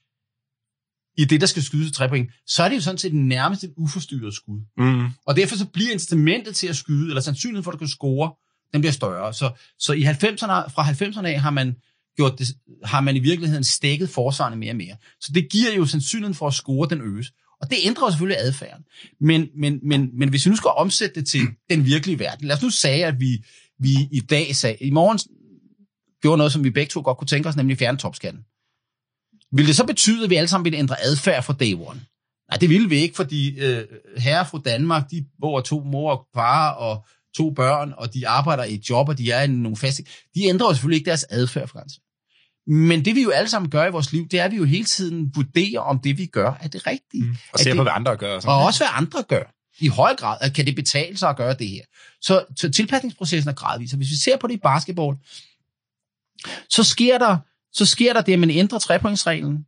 [1.16, 3.64] i det, der skal skydes til tre point, så er det jo sådan set nærmest
[3.64, 4.60] et uforstyrret skud.
[4.76, 5.06] Mm.
[5.26, 8.32] Og derfor så bliver incitamentet til at skyde, eller sandsynligheden for, at du kan score,
[8.72, 9.34] den bliver større.
[9.34, 11.76] Så, så i 90'erne, fra 90'erne af har man
[12.16, 12.48] gjort det,
[12.84, 14.96] har man i virkeligheden stækket forsvarene mere og mere.
[15.20, 17.32] Så det giver jo sandsynligheden for at score, den øges.
[17.60, 18.84] Og det ændrer jo selvfølgelig adfærden.
[19.20, 22.56] Men, men, men, men hvis vi nu skal omsætte det til den virkelige verden, lad
[22.56, 23.44] os nu sige, at vi,
[23.78, 25.18] vi i dag sagde, i morgen
[26.22, 28.42] gjorde noget, som vi begge to godt kunne tænke os, nemlig fjerne topskatten.
[29.52, 32.00] Vil det så betyde, at vi alle sammen vil ændre adfærd fra day one?
[32.50, 33.84] Nej, det ville vi ikke, fordi øh,
[34.16, 37.06] herre fra Danmark, de bor to mor og far, og
[37.36, 40.04] to børn, og de arbejder i et job, og de er i nogle faste...
[40.34, 42.02] De ændrer jo selvfølgelig ikke deres adfærd for grænsen.
[42.66, 44.64] Men det vi jo alle sammen gør i vores liv, det er, at vi jo
[44.64, 47.24] hele tiden vurderer, om det vi gør er det rigtige.
[47.24, 47.36] Mm.
[47.52, 48.36] Og ser på, hvad andre gør.
[48.36, 49.54] Og, og også hvad andre gør.
[49.80, 51.82] I høj grad, at kan det betale sig at gøre det her.
[52.20, 53.92] Så, så tilpasningsprocessen er gradvis.
[53.92, 55.16] Og hvis vi ser på det i basketball,
[56.68, 57.38] så sker der,
[57.72, 59.66] så sker der det, at man ændrer trepointsreglen,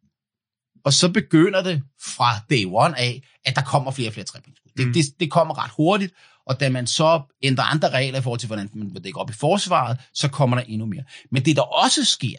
[0.85, 1.83] og så begynder det
[2.17, 4.71] fra day one af, at der kommer flere og flere trepointskud.
[4.77, 4.93] Det, mm.
[4.93, 6.15] det, det kommer ret hurtigt,
[6.47, 9.33] og da man så ændrer andre regler i forhold til, hvordan man dækker op i
[9.33, 11.05] forsvaret, så kommer der endnu mere.
[11.31, 12.39] Men det, der også sker,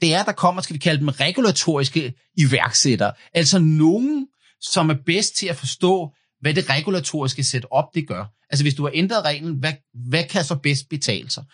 [0.00, 3.12] det er, at der kommer, skal vi kalde dem regulatoriske iværksættere.
[3.34, 4.26] Altså nogen,
[4.60, 8.24] som er bedst til at forstå, hvad det regulatoriske setup det gør.
[8.50, 9.72] Altså hvis du har ændret reglen, hvad,
[10.08, 11.44] hvad kan så bedst betale sig?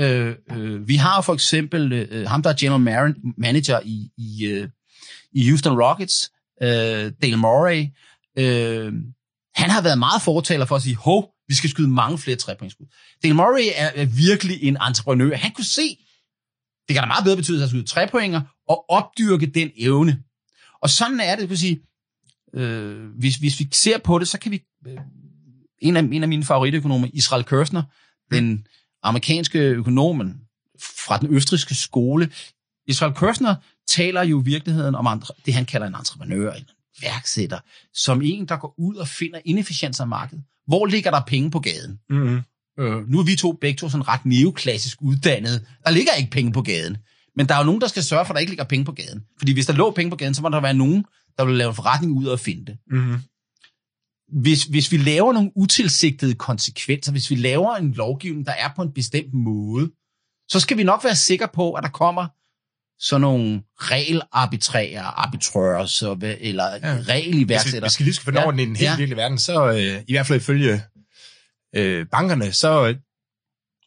[0.00, 4.68] Øh, øh, vi har for eksempel øh, ham, der er general manager i, i, øh,
[5.32, 6.30] i Houston Rockets,
[6.62, 7.86] øh, Dale Murray.
[8.38, 8.92] Øh,
[9.54, 12.86] han har været meget fortaler for at sige, hov, vi skal skyde mange flere trepointskud.
[13.22, 15.36] Dale Murray er, er virkelig en entreprenør.
[15.36, 15.98] Han kunne se,
[16.88, 20.22] det kan da meget bedre betyde at skyde trepoinger og opdyrke den evne.
[20.82, 21.80] Og sådan er det, det vil sige,
[22.54, 24.62] øh, hvis, hvis vi ser på det, så kan vi...
[24.86, 24.98] Øh,
[25.78, 28.36] en, af, en af mine favoritøkonomer, Israel Kirsner, mm.
[28.36, 28.66] den
[29.08, 30.40] amerikanske økonomen
[31.06, 32.30] fra den østriske skole,
[32.86, 33.54] Israel Kirsner
[33.88, 36.64] taler jo i virkeligheden om andre, det, han kalder en entreprenør, en
[37.02, 37.58] værksætter,
[37.94, 40.44] som en, der går ud og finder inefficienser af markedet.
[40.66, 41.98] Hvor ligger der penge på gaden?
[42.10, 42.42] Mm-hmm.
[42.78, 45.64] Øh, nu er vi to begge to sådan ret neoklassisk uddannede.
[45.84, 46.96] Der ligger ikke penge på gaden.
[47.36, 48.92] Men der er jo nogen, der skal sørge for, at der ikke ligger penge på
[48.92, 49.24] gaden.
[49.38, 51.04] Fordi hvis der lå penge på gaden, så må der være nogen,
[51.38, 52.76] der vil lave en forretning ud af at finde det.
[52.90, 53.18] Mm-hmm.
[54.32, 58.82] Hvis, hvis vi laver nogle utilsigtede konsekvenser, hvis vi laver en lovgivning, der er på
[58.82, 59.90] en bestemt måde,
[60.48, 62.26] så skal vi nok være sikre på, at der kommer
[62.98, 66.98] sådan nogle regelarbitrære, arbitrører, så, eller ja.
[67.08, 67.80] regeliværksætter.
[67.80, 68.44] Hvis vi, hvis vi lige skal finde ja.
[68.44, 68.96] over den helt ja.
[68.96, 70.82] virkelige verden, så øh, i hvert fald ifølge
[71.76, 72.94] øh, bankerne, så,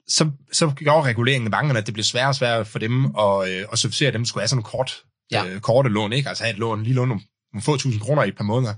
[0.08, 3.50] så, så gjorde reguleringen af bankerne, at det blev sværere og sværere for dem at,
[3.50, 5.46] øh, at servicere dem, der skulle have sådan nogle kort, ja.
[5.46, 6.30] øh, korte lån, ikke?
[6.30, 7.24] Altså have et lån, lige lån nogle,
[7.54, 8.74] nogle få tusind kroner i et par måneder.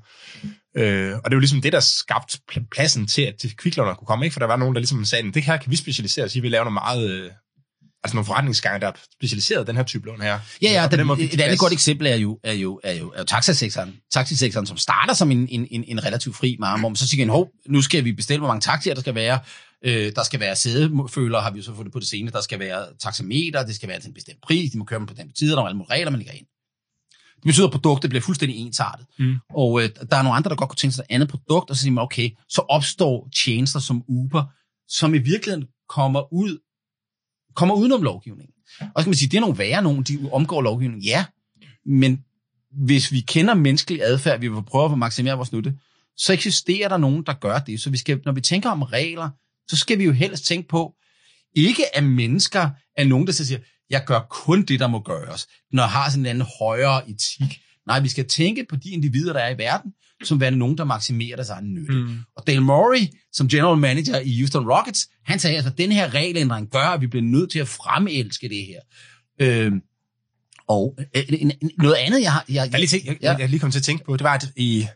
[0.77, 2.38] Øh, og det var ligesom det, der skabte
[2.71, 4.34] pladsen til, at kviklåner kunne komme, ikke?
[4.34, 6.49] For der var nogen, der ligesom sagde, det her kan vi specialisere os i, vi
[6.49, 7.10] laver noget meget...
[7.10, 7.31] Øh,
[8.03, 10.39] altså nogle forretningsgange, der er specialiseret den her type lån her.
[10.62, 13.12] Ja, ja, den, den måde, et andet godt eksempel er jo, er jo, er jo,
[13.15, 13.95] er jo taxasektoren.
[14.12, 17.31] Taxisektoren, som starter som en, en, en, en relativt fri marked, hvor man så siger,
[17.31, 19.39] hov, nu skal vi bestille, hvor mange taxier der skal være.
[19.86, 22.38] Øh, der skal være sædeføler, har vi jo så fået det på det seneste.
[22.38, 25.07] Der skal være taxameter, det skal være til en bestemt pris, de må køre med
[25.07, 26.45] på den tid, der er alle mulige regler, man ligger ind.
[27.41, 29.06] Det betyder, at produktet bliver fuldstændig ensartet.
[29.19, 29.36] Mm.
[29.49, 31.75] Og øh, der er nogle andre, der godt kunne tænke sig et andet produkt, og
[31.75, 34.43] så siger man, okay, så opstår tjenester som Uber,
[34.88, 36.58] som i virkeligheden kommer ud
[37.56, 38.54] kommer udenom lovgivningen.
[38.80, 41.04] Og så kan man sige, det er nogle værre nogen, de omgår lovgivningen.
[41.04, 41.25] Ja,
[41.86, 42.23] men
[42.71, 45.77] hvis vi kender menneskelig adfærd, vi vil prøve at maksimere vores nytte,
[46.17, 47.82] så eksisterer der nogen, der gør det.
[47.82, 49.30] Så vi skal, når vi tænker om regler,
[49.67, 50.95] så skal vi jo helst tænke på,
[51.56, 53.60] ikke at mennesker er nogen, der siger,
[53.91, 57.60] jeg gør kun det, der må gøres, når jeg har sådan en anden højere etik.
[57.88, 60.84] Nej, vi skal tænke på de individer, der er i verden, som værende nogen, der
[60.84, 61.93] maksimerer deres egen nytte.
[61.93, 62.19] Mm.
[62.38, 66.13] Og Dale Murray, som general manager i Houston Rockets, han sagde, at altså, den her
[66.13, 68.80] regelændring gør, at vi bliver nødt til at fremelske det her.
[69.39, 69.71] Øh,
[70.67, 71.23] og øh,
[71.77, 72.45] noget andet, jeg har...
[72.49, 74.34] Jeg, jeg, jeg, lige jeg, jeg, jeg lige kom til at tænke på, det var,
[74.34, 74.88] at i,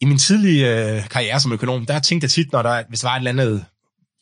[0.00, 3.08] i min tidlige øh, karriere som økonom, der tænkte jeg tit, når der, hvis der
[3.08, 3.64] var et eller andet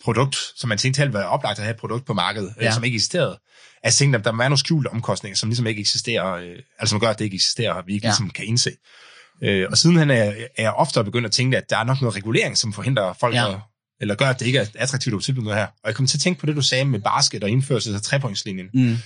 [0.05, 2.69] produkt, som man tænkte helt var oplagt at have et produkt på markedet, øh, ja.
[2.69, 3.39] øh, som ikke eksisterede,
[3.83, 7.01] at tænkte, at der var nogle skjulte omkostninger, som ligesom ikke eksisterer, øh, altså som
[7.01, 8.11] gør, at det ikke eksisterer, og vi ikke ja.
[8.11, 8.71] ligesom kan indse.
[9.43, 12.17] Øh, og siden er, er jeg ofte begyndt at tænke, at der er nok noget
[12.17, 13.55] regulering, som forhindrer folk ja.
[13.55, 13.61] at,
[14.01, 15.67] eller gør, at det ikke er attraktivt at tilbyde noget her.
[15.67, 18.03] Og jeg kom til at tænke på det, du sagde med basket og indførelse af
[18.03, 18.67] trepointslinjen.
[18.75, 18.97] Mm.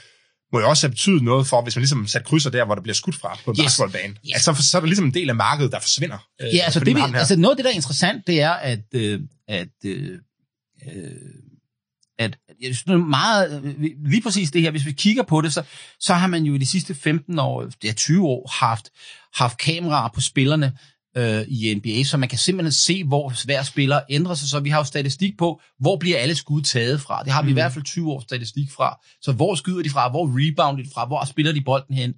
[0.53, 2.83] Må jo også have betydet noget for, hvis man ligesom sat krydser der, hvor der
[2.83, 3.65] bliver skudt fra på en yes.
[3.65, 4.15] basketballbane.
[4.27, 4.35] Yes.
[4.35, 6.19] Altså, så er der ligesom en del af markedet, der forsvinder.
[6.41, 8.85] Øh, ja, altså, det, vi, altså noget af det, der er interessant, det er, at,
[8.95, 10.19] øh, at øh,
[10.87, 11.43] øh
[12.19, 15.53] at jeg synes, det er meget, lige præcis det her, hvis vi kigger på det,
[15.53, 15.63] så,
[16.01, 18.91] så har man jo i de sidste 15 år, ja 20 år, haft,
[19.35, 20.79] haft kameraer på spillerne
[21.17, 24.49] øh, i NBA, så man kan simpelthen se, hvor hver spiller ændrer sig.
[24.49, 27.25] Så vi har jo statistik på, hvor bliver alle skud taget fra.
[27.25, 27.51] Det har vi mm.
[27.51, 28.99] i hvert fald 20 år statistik fra.
[29.23, 32.15] Så hvor skyder de fra, hvor rebounder de fra, hvor spiller de bolden hen.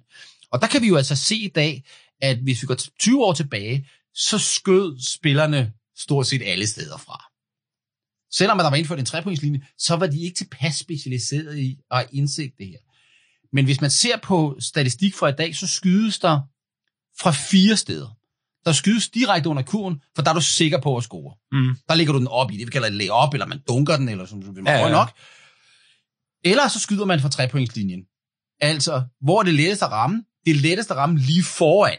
[0.51, 1.83] Og der kan vi jo altså se i dag,
[2.21, 7.34] at hvis vi går 20 år tilbage, så skød spillerne stort set alle steder fra.
[8.37, 12.57] Selvom der var indført en trepointslinje, så var de ikke tilpas specialiseret i at indsigt
[12.57, 12.77] det her.
[13.53, 16.41] Men hvis man ser på statistik fra i dag, så skydes der
[17.19, 18.17] fra fire steder.
[18.65, 21.35] Der skydes direkte under kurven, for der er du sikker på at score.
[21.51, 21.75] Mm.
[21.89, 24.09] Der ligger du den op i det, vi kalder det op, eller man dunker den,
[24.09, 24.65] eller sådan noget.
[24.65, 24.89] Ja, ja.
[24.91, 25.11] nok.
[26.43, 28.05] Eller så skyder man fra trepointslinjen.
[28.61, 30.23] Altså, hvor er det letteste at ramme?
[30.45, 31.97] Det er lettest at ramme lige foran.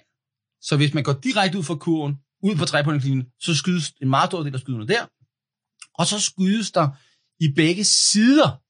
[0.61, 4.31] Så hvis man går direkte ud fra kurven, ud på trepointslinjen, så skydes en meget
[4.31, 5.07] stor del af skyderne der,
[5.99, 6.89] og så skydes der
[7.41, 8.61] i begge sider.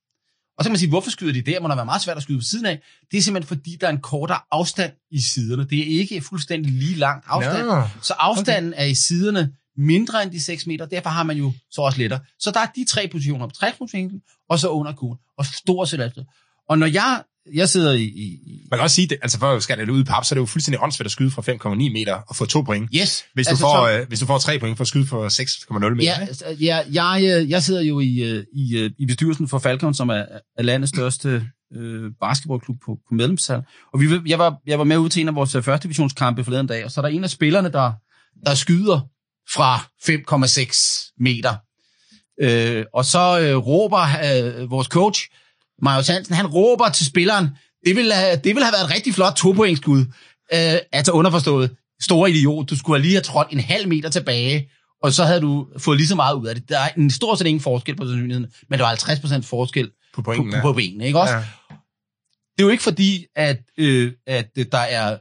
[0.58, 1.60] Og så kan man sige, hvorfor skyder de der?
[1.60, 2.82] Må der være meget svært at skyde på siden af.
[3.10, 5.64] Det er simpelthen fordi, der er en kortere afstand i siderne.
[5.64, 7.66] Det er ikke fuldstændig lige lang afstand.
[7.66, 7.82] Nå.
[8.02, 8.82] Så afstanden okay.
[8.82, 12.20] er i siderne mindre end de 6 meter, derfor har man jo så også lettere.
[12.38, 16.00] Så der er de tre positioner på trækspunktsvinklen, og så under kuglen, og stort set
[16.00, 16.26] alt det.
[16.68, 17.22] Og når jeg,
[17.54, 18.38] jeg sidder i, i,
[18.70, 20.36] Man kan også sige, det, altså for at skære det ud i pap, så er
[20.36, 22.90] det jo fuldstændig åndssvagt at skyde fra 5,9 meter og få to point.
[22.94, 25.06] yes, Hvis du, altså, får, så- øh, hvis du får tre point for at skyde
[25.06, 26.04] for 6,0 meter.
[26.04, 26.28] Ja, ikke?
[26.28, 30.08] altså, ja jeg, øh, jeg sidder jo i, øh, i, i bestyrelsen for Falcon, som
[30.08, 30.24] er,
[30.58, 33.62] er landets største øh, basketballklub på, på medlemstal.
[33.92, 36.66] Og vi, jeg, var, jeg var med ud til en af vores første divisionskampe forleden
[36.66, 37.92] dag, og så er der en af spillerne, der,
[38.46, 39.00] der skyder
[39.54, 41.54] fra 5,6 meter.
[42.42, 45.20] Øh, og så øh, råber øh, vores coach,
[45.82, 47.48] Marius Hansen, han råber til spilleren,
[47.86, 50.00] det ville, have, det ville have været et rigtig flot topoengsskud.
[50.54, 54.70] Øh, altså underforstået, store idiot, du skulle lige have trådt en halv meter tilbage,
[55.02, 56.68] og så havde du fået lige så meget ud af det.
[56.68, 59.90] Der er en stort set ingen forskel på sandsynligheden, men der var 50% forskel På
[60.14, 60.62] på, pointen, på, ja.
[60.62, 61.34] på benene, ikke også?
[61.34, 61.40] Ja.
[62.56, 65.16] Det er jo ikke fordi, at, øh, at der er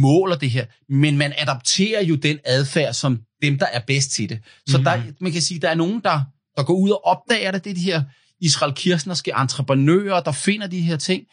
[0.00, 4.10] mål af det her, men man adapterer jo den adfærd, som dem, der er bedst
[4.10, 4.40] til det.
[4.68, 4.80] Så Mhm.
[4.80, 4.84] mm.
[4.84, 6.20] der, man kan sige, der er nogen, der,
[6.56, 7.64] der går ud og opdager det.
[7.64, 8.02] Det er de her
[8.40, 11.24] Israel Kirsnerske entreprenører, der finder de her ting.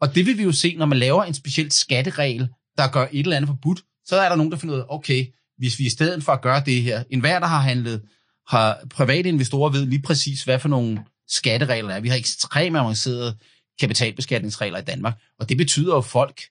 [0.00, 2.48] Og det vil vi jo se, når man laver en speciel skatteregel,
[2.78, 3.80] der gør et eller andet forbudt.
[4.04, 5.26] Så er der nogen, der finder ud af, okay,
[5.58, 8.02] hvis vi i stedet for at gøre det her, enhver, der har handlet,
[8.48, 12.00] har private investorer ved lige præcis, hvad for nogle skatteregler der er.
[12.00, 13.38] Vi har ekstremt avancerede
[13.80, 16.42] kapitalbeskatningsregler i Danmark, og det betyder jo, at folk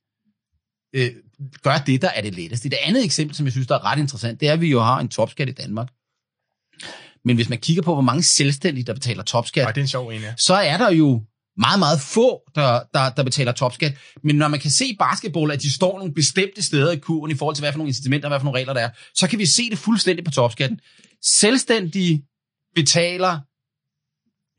[0.95, 1.11] øh,
[1.63, 2.69] gør det, der er det letteste.
[2.69, 4.79] Det andet eksempel, som jeg synes, der er ret interessant, det er, at vi jo
[4.79, 5.87] har en topskat i Danmark.
[7.25, 9.87] Men hvis man kigger på, hvor mange selvstændige, der betaler topskat, Og det er en
[9.87, 10.33] sjov en, ja.
[10.37, 11.21] så er der jo
[11.57, 13.97] meget, meget få, der, der, der betaler topskat.
[14.23, 17.35] Men når man kan se basketball, at de står nogle bestemte steder i kurven i
[17.35, 19.45] forhold til, hvad for nogle incitamenter, hvad for nogle regler der er, så kan vi
[19.45, 20.79] se det fuldstændig på topskatten.
[21.23, 22.23] Selvstændige
[22.75, 23.39] betaler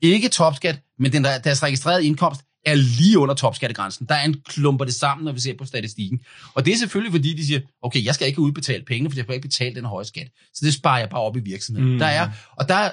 [0.01, 4.05] ikke topskat, men den, der, deres registrerede indkomst er lige under topskattegrænsen.
[4.09, 6.19] Der er en klumper det sammen, når vi ser på statistikken.
[6.53, 9.25] Og det er selvfølgelig, fordi de siger, okay, jeg skal ikke udbetale penge, for jeg
[9.25, 10.27] skal ikke betale den høje skat.
[10.53, 11.93] Så det sparer jeg bare op i virksomheden.
[11.93, 11.99] Mm.
[11.99, 12.91] Der er, og der,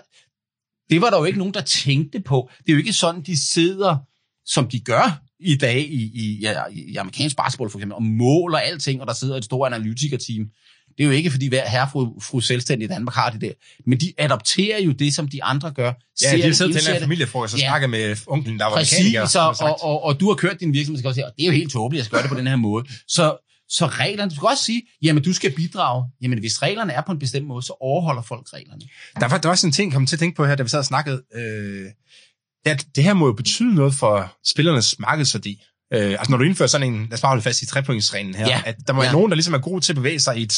[0.90, 2.50] det var der jo ikke nogen, der tænkte på.
[2.58, 3.96] Det er jo ikke sådan, de sidder,
[4.44, 8.58] som de gør i dag i, i, ja, i amerikansk basketball for eksempel, og måler
[8.58, 10.46] alting, og der sidder et stort analytikerteam.
[10.98, 11.88] Det er jo ikke, fordi hver herre
[12.22, 13.52] fru, selvstændig i Danmark har det der.
[13.86, 15.92] Men de adopterer jo det, som de andre gør.
[16.22, 17.02] Ja, de siddet til en det.
[17.02, 17.66] familiefrokost og Ja.
[17.68, 19.26] snakket med onklen, der var Præcis, mekaniker.
[19.26, 21.46] så, og, og, og du har kørt din virksomhed, skal også sige, og det er
[21.46, 22.84] jo helt tåbeligt, at jeg skal gøre det på den her måde.
[23.08, 23.36] Så,
[23.68, 26.04] så reglerne, du skal også sige, jamen du skal bidrage.
[26.22, 28.80] Jamen hvis reglerne er på en bestemt måde, så overholder folk reglerne.
[29.20, 30.62] Der var, der var sådan en ting, jeg kom til at tænke på her, da
[30.62, 31.22] vi sad og snakkede.
[31.34, 31.86] Øh,
[32.64, 35.62] at det her må jo betyde noget for spillernes markedsværdi.
[35.94, 38.46] Øh, altså når du indfører sådan en, lad os bare holde fast i trepointsreglen her,
[38.46, 38.62] Ja.
[38.66, 39.06] at der må Ja.
[39.06, 40.54] være nogen, der ligesom er gode til at bevæge sig i et,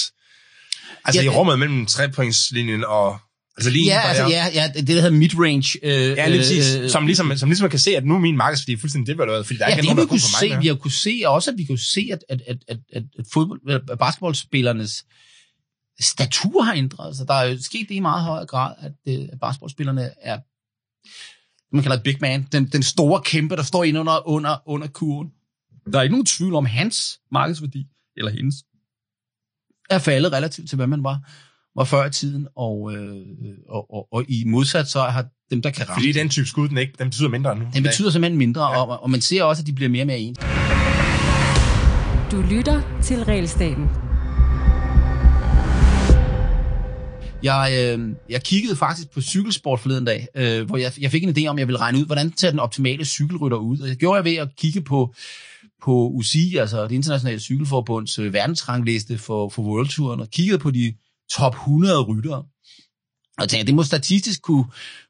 [1.04, 3.18] altså Ja, i rummet mellem trepointslinjen og,
[3.56, 5.78] altså lige Ja, altså, ja, ja, det der hedder midrange.
[5.82, 6.74] Øh, Ja, lige præcis.
[6.74, 9.58] øh, Som ligesom, som ligesom kan se, at nu er min markedsværdi fuldstændig devalueret, fordi
[9.58, 10.48] der Ja, ikke det er nogen, vi der er kunne se.
[10.50, 10.62] mig.
[10.62, 12.78] Vi har kunne se også, at vi kunne se, at, at, at, at,
[13.18, 13.60] at, fodbold,
[13.90, 15.04] at basketballspillernes
[16.00, 17.28] statur har ændret sig.
[17.28, 20.38] Der er jo sket det i meget højere grad, at, øh, at basketballspillerne er,
[21.74, 24.86] man kalder det big man, den, den store kæmpe, der står inde under, under, under
[24.86, 25.28] kurven.
[25.92, 27.86] Der er ikke nogen tvivl om hans markedsværdi,
[28.16, 28.54] eller hendes,
[29.94, 31.18] er faldet relativt til, hvad man var,
[31.76, 33.16] var før i tiden, og, øh,
[33.68, 36.68] og, og, og i modsat så har dem, der kan ramme Fordi den type skud,
[36.68, 37.64] den, ikke, den betyder mindre nu.
[37.74, 38.82] den betyder simpelthen mindre, ja.
[38.82, 40.38] og, og man ser også, at de bliver mere og mere ens.
[42.32, 43.88] Du lytter til Realstaten.
[47.42, 51.34] Jeg, øh, jeg kiggede faktisk på cykelsport forleden dag, øh, hvor jeg, jeg fik en
[51.38, 53.78] idé om, at jeg ville regne ud, hvordan ser den optimale cykelrytter ud.
[53.78, 55.14] Og det gjorde jeg ved at kigge på,
[55.84, 60.70] på UCI, altså det internationale cykelforbunds øh, verdensrangliste for, for World Touren, og kiggede på
[60.70, 60.94] de
[61.30, 62.44] top 100 ryttere.
[63.38, 64.64] Og tænkte, det må statistisk kunne,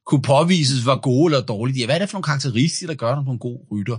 [0.06, 1.87] kunne påvises, hvor gode eller dårlige de er.
[1.87, 3.98] Hvad er det for nogle karakteristikker, der gør dem nogle gode rytter?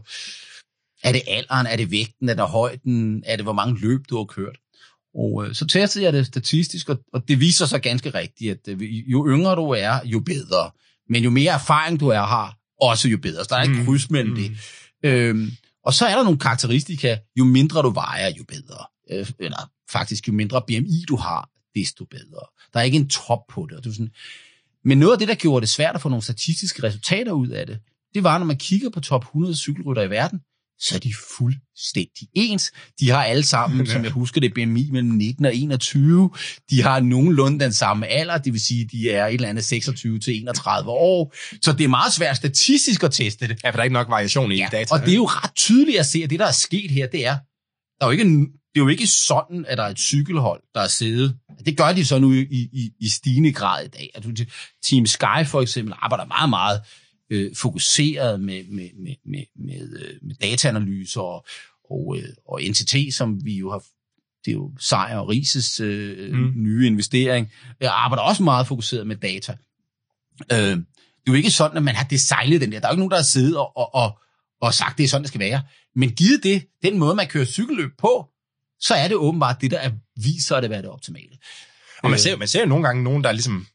[1.03, 1.67] Er det alderen?
[1.67, 2.29] Er det vægten?
[2.29, 3.23] Er det højden?
[3.25, 4.57] Er det, hvor mange løb, du har kørt?
[5.15, 8.81] Og øh, så testede jeg det statistisk, og, og det viser sig ganske rigtigt, at
[8.81, 10.71] øh, jo yngre du er, jo bedre.
[11.09, 13.43] Men jo mere erfaring du er har, også jo bedre.
[13.43, 14.35] Så der er ikke Mm, kryds mellem mm.
[14.35, 14.51] det.
[15.03, 15.51] Øhm,
[15.85, 18.85] og så er der nogle karakteristika, jo mindre du vejer, jo bedre.
[19.11, 22.45] Øh, eller faktisk, jo mindre BMI du har, desto bedre.
[22.73, 23.77] Der er ikke en top på det.
[23.77, 24.11] Og det er sådan,
[24.83, 27.67] men noget af det, der gjorde det svært at få nogle statistiske resultater ud af
[27.67, 27.79] det,
[28.13, 30.39] det var, når man kigger på top 100 cykelrytter i verden,
[30.79, 32.71] så er de fuldstændig ens.
[32.99, 36.29] De har alle sammen, som jeg husker det, BMI mellem 19 og 21.
[36.69, 40.19] De har nogenlunde den samme alder, det vil sige, de er et eller andet 26
[40.19, 41.33] til 31 år.
[41.61, 43.59] Så det er meget svært statistisk at teste det.
[43.63, 44.93] Ja, for der er ikke nok variation i Ja, data.
[44.93, 47.25] og det er jo ret tydeligt at se, at det, der er sket her, det
[47.25, 47.37] er,
[47.99, 48.25] der er jo ikke,
[48.73, 51.35] det er jo ikke sådan, at der er et cykelhold, der er siddet.
[51.65, 54.09] Det gør de så nu i, i, i stigende grad i dag.
[54.15, 54.23] At
[54.83, 56.81] Team Sky for eksempel arbejder meget, meget
[57.29, 61.45] øh, fokuseret med, med, med, med, med, øh, med dataanalyser og,
[61.89, 63.83] og, øh, og NTT, som vi jo har
[64.45, 66.51] det er jo Sejr og Rises øh, mm.
[66.55, 69.55] nye investering, jeg arbejder også meget fokuseret med data.
[70.51, 72.79] Øh, det er jo ikke sådan, at man har designet den der.
[72.79, 74.19] Der er jo ikke nogen, der har siddet og, og, og,
[74.61, 75.61] og sagt, det er sådan, det skal være.
[75.95, 78.27] Men givet det, den måde, man kører cykelløb på,
[78.79, 81.37] så er det åbenbart det, der er, viser at det være det optimale.
[82.03, 83.67] Og man ser, man ser jo nogle gange nogen, der ligesom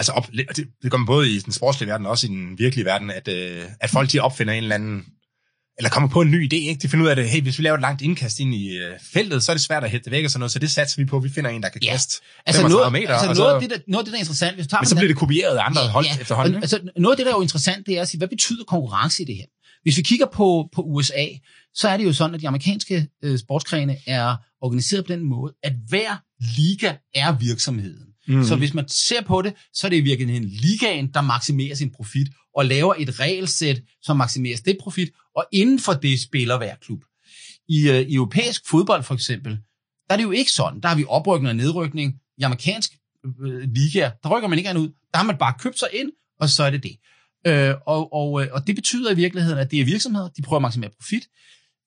[0.00, 2.58] altså op, det, det gør man både i den sportslige verden og også i den
[2.58, 5.04] virkelige verden, at, øh, at folk de opfinder en eller anden,
[5.78, 6.82] eller kommer på en ny idé, ikke?
[6.82, 8.98] De finder ud af det, hey, hvis vi laver et langt indkast ind i øh,
[9.12, 11.02] feltet, så er det svært at hætte det væk og sådan noget, så det satser
[11.02, 11.90] vi på, vi finder en, der kan ja.
[11.90, 13.14] kaste altså noget, meter.
[13.14, 14.88] Altså noget, af det, der, noget af det, der er interessant, hvis du tager men
[14.88, 16.20] så bliver det kopieret af andre ja, hold ja.
[16.20, 16.54] efterhånden.
[16.54, 18.64] Og, altså, noget af det, der er jo interessant, det er at sige, hvad betyder
[18.64, 19.46] konkurrence i det her?
[19.82, 21.26] Hvis vi kigger på, på USA,
[21.74, 25.52] så er det jo sådan, at de amerikanske øh, sportsgrene er organiseret på den måde,
[25.62, 26.16] at hver
[26.56, 28.09] liga er virksomheden.
[28.30, 28.44] Mm.
[28.44, 31.90] Så hvis man ser på det, så er det i virkeligheden ligaen, der maksimerer sin
[31.90, 36.74] profit, og laver et regelsæt, som maksimerer det profit, og inden for det spiller hver
[36.74, 37.04] klub.
[37.68, 39.52] I, øh, europæisk fodbold for eksempel,
[40.08, 40.80] der er det jo ikke sådan.
[40.80, 42.14] Der har vi oprykning og nedrykning.
[42.38, 42.92] I amerikansk
[43.44, 44.88] øh, liga, der rykker man ikke ud.
[45.12, 46.96] Der har man bare købt sig ind, og så er det det.
[47.46, 50.58] Øh, og, og, øh, og det betyder i virkeligheden, at det er virksomheder, de prøver
[50.58, 51.28] at maksimere profit.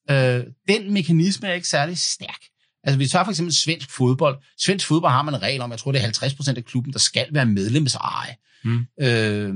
[0.09, 2.41] Øh, den mekanisme er ikke særlig stærk.
[2.83, 4.43] Altså, vi tager for eksempel svensk fodbold.
[4.57, 6.99] Svensk fodbold har man en regel om, jeg tror, det er 50% af klubben, der
[6.99, 8.35] skal være medlemseje.
[8.63, 8.85] Mm.
[9.01, 9.55] Øh,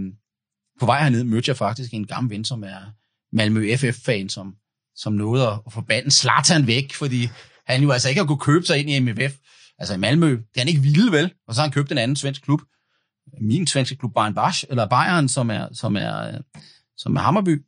[0.79, 2.79] på vej hernede mødte jeg faktisk en gammel ven, som er
[3.33, 4.55] Malmø FF-fan, som,
[4.95, 7.29] som nåede at forbande Zlatan væk, fordi
[7.67, 9.37] han jo altså ikke har kunne købe sig ind i MFF.
[9.79, 11.97] Altså i Malmø, det er han ikke ville vel, og så har han købt en
[11.97, 12.61] anden svensk klub.
[13.41, 16.41] Min svenske klub, Bayern Basch, eller Bayern, som er, som er,
[16.97, 17.65] som er Hammerby.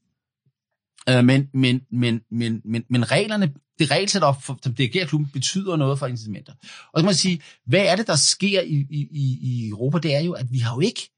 [1.09, 5.75] Øh, men, men, men, men, men, men reglerne, det regelsæt, op, som dirigerer klubben, betyder
[5.75, 6.53] noget for incitamenter.
[6.93, 9.97] Og så må man sige, hvad er det, der sker i, i, i Europa?
[9.97, 11.09] Det er jo, at vi har jo ikke,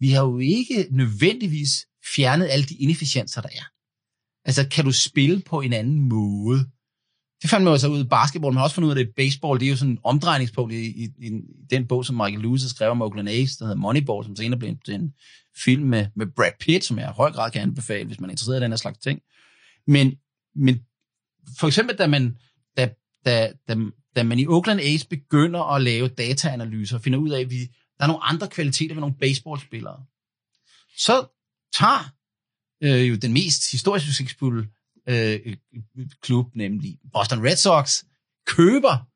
[0.00, 3.64] vi har jo ikke nødvendigvis fjernet alle de inefficienser, der er.
[4.44, 6.58] Altså, kan du spille på en anden måde?
[7.42, 9.60] Det fandt man jo så ud i basketball, men også fundet ud af, at baseball,
[9.60, 11.30] det er jo sådan en omdrejningspunkt i, i, i,
[11.70, 14.76] den bog, som Michael Lewis skrev om Oakland A's, der hedder Moneyball, som senere blev
[14.84, 15.14] til en
[15.56, 18.32] film med, med Brad Pitt, som jeg i høj grad kan anbefale, hvis man er
[18.32, 19.20] interesseret i den her slags ting.
[19.86, 20.14] Men,
[20.54, 20.80] men
[21.58, 22.36] for eksempel, da man,
[22.76, 22.88] da,
[23.26, 23.76] da, da,
[24.16, 27.58] da man i Oakland A's begynder at lave dataanalyser og finder ud af, at vi,
[27.98, 30.04] der er nogle andre kvaliteter ved nogle baseballspillere,
[30.96, 31.26] så
[31.78, 32.12] tager
[32.82, 34.68] øh, jo den mest historisk succesfulde
[35.08, 35.56] øh,
[36.22, 38.02] klub, nemlig Boston Red Sox,
[38.46, 39.06] køber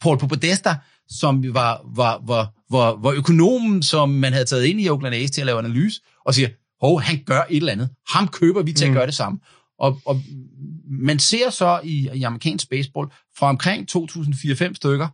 [0.00, 0.76] Paul Podesta,
[1.08, 5.28] som var, var, var, var, var økonomen, som man havde taget ind i Oakland A's
[5.28, 6.48] til at lave analyse, og siger,
[6.80, 7.90] hov, han gør et eller andet.
[8.08, 8.92] Ham køber vi til mm.
[8.92, 9.40] at gøre det samme.
[9.82, 10.22] Og, og
[10.90, 15.08] man ser så i, i amerikansk baseball fra omkring 2004-5 stykker,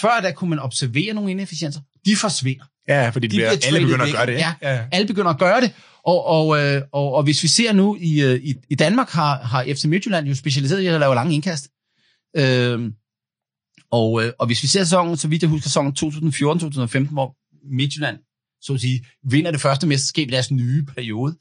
[0.00, 2.64] før der kunne man observere nogle inefficienser, de forsvinder.
[2.88, 4.32] Ja, fordi de bliver, alle begynder at gøre det.
[4.32, 5.72] Ja, ja, alle begynder at gøre det.
[6.04, 9.42] Og, og, øh, og, og hvis vi ser nu, i, øh, i, i Danmark har,
[9.42, 11.68] har FC Midtjylland jo specialiseret i at lave lange indkast.
[12.36, 12.92] Øhm,
[13.90, 17.36] og, øh, og hvis vi ser sæsonen, så vidt jeg husker sæsonen 2014-2015, hvor
[17.76, 18.18] Midtjylland,
[18.62, 21.36] så at sige, vinder det første mesterskab i deres nye periode,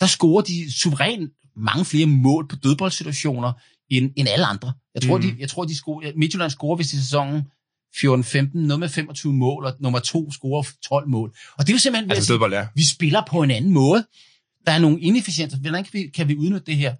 [0.00, 3.52] der scorer de suverænt mange flere mål på dødboldsituationer
[3.90, 4.72] end, end alle andre.
[4.94, 5.22] Jeg tror, mm.
[5.22, 7.42] de, jeg tror de scorer, Midtjylland scorer, hvis i sæsonen
[7.96, 11.36] 14-15, noget med 25 mål, og nummer to scorer 12 mål.
[11.58, 12.66] Og det er jo simpelthen, altså, dødbold, ja.
[12.74, 14.06] vi spiller på en anden måde.
[14.66, 15.58] Der er nogle inefficienser.
[15.58, 16.94] Hvordan kan vi, kan vi udnytte det her?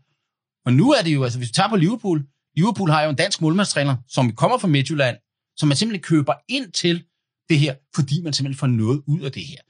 [0.66, 2.24] Og nu er det jo, altså hvis vi tager på Liverpool,
[2.56, 5.16] Liverpool har jo en dansk målmandstræner, som kommer fra Midtjylland,
[5.56, 7.04] som man simpelthen køber ind til
[7.48, 9.60] det her, fordi man simpelthen får noget ud af det her.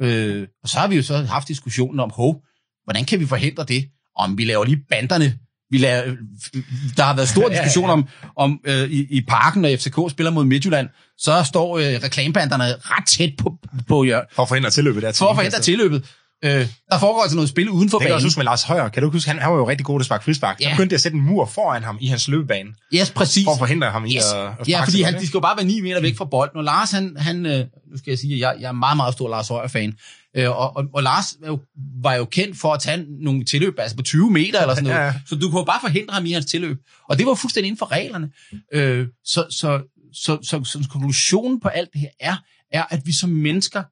[0.00, 2.44] Øh, og så har vi jo så haft diskussionen om, hov,
[2.84, 3.90] hvordan kan vi forhindre det?
[4.16, 5.38] Om vi laver lige banderne
[5.74, 6.02] vi laver,
[6.96, 10.44] der har været stor diskussion om, om øh, i, i parken, når FCK spiller mod
[10.44, 13.54] Midtjylland, så står øh, reklamebanderne ret tæt på,
[13.88, 14.28] på hjørnet.
[14.32, 15.12] For at forhindre tilløbet der.
[15.12, 16.04] For at forhindre tilløbet.
[16.44, 16.50] Øh,
[16.90, 18.06] der foregår altså noget spil uden for banen.
[18.06, 18.88] Det kan også huske med Lars Højer.
[18.88, 20.60] Kan du huske, han, han var jo rigtig god til at sparke frispark.
[20.60, 20.64] Ja.
[20.64, 22.70] Der begyndte at sætte en mur foran ham i hans løbebane.
[22.94, 23.44] Yes, præcis.
[23.44, 24.12] For at forhindre ham yes.
[24.12, 24.24] i at,
[24.60, 26.56] at Ja, fordi han, de skal jo bare være 9 meter væk fra bolden.
[26.56, 29.14] Og Lars, han, han øh, nu skal jeg sige, at jeg, jeg er meget, meget
[29.14, 29.94] stor Lars Højer-fan.
[30.36, 31.60] Øh, og, og, og Lars var jo,
[32.02, 34.98] var jo kendt for at tage nogle tilløb, altså på 20 meter eller sådan noget.
[34.98, 35.14] Ja.
[35.26, 36.78] Så du kunne bare forhindre ham i hans tilløb.
[37.08, 38.32] Og det var fuldstændig inden for reglerne.
[38.72, 39.82] Øh, så, så,
[40.12, 42.36] så, så, så, så konklusionen på alt det her er,
[42.72, 43.82] er, at vi som mennesker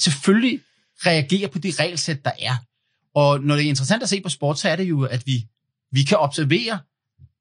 [0.00, 0.60] selvfølgelig
[1.06, 2.56] reagerer på de regelsæt, der er.
[3.14, 5.46] Og når det er interessant at se på sport, så er det jo, at vi,
[5.92, 6.78] vi kan observere,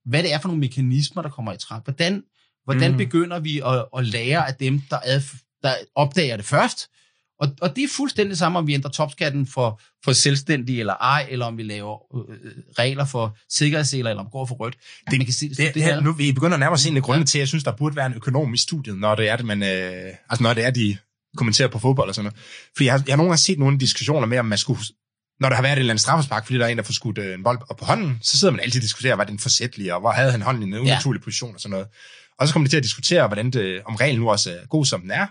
[0.06, 1.84] hvad det er for nogle mekanismer, der kommer i træk.
[1.84, 2.24] Hvordan,
[2.64, 2.98] hvordan mm.
[2.98, 5.22] begynder vi at, at lære af dem, der, ad,
[5.64, 6.90] der opdager det først,
[7.40, 11.28] Og, og det er fuldstændig samme, om vi ændrer topskatten for, for selvstændige eller ej,
[11.30, 12.38] eller om vi laver øh,
[12.80, 14.78] regler for sikkerhedsseler, eller om går for rødt.
[15.12, 16.98] Det, man kan se, det, det, det her, nu vi begynder at nærme os en
[16.98, 19.30] af grundene til, at jeg synes, der burde være en økonom i studiet, når det
[19.30, 20.98] er, det, man, øh, altså når det er, de
[21.38, 22.40] kommenterer på fodbold og sådan noget.
[22.76, 24.82] Fordi jeg har, jeg har nogle gange set nogle diskussioner med, om man skulle,
[25.40, 27.18] når der har været et eller andet straffespark, fordi der er en, der får skudt
[27.18, 29.94] øh, en bold op på hånden, så sidder man altid og diskuterer, var den forsætlig,
[29.94, 31.24] og hvor havde han hånden i en unaturlig ja.
[31.24, 31.88] position og sådan noget.
[32.40, 34.86] Og så kommer de til at diskutere, hvordan det, om reglen nu også er god,
[34.86, 35.28] som den er.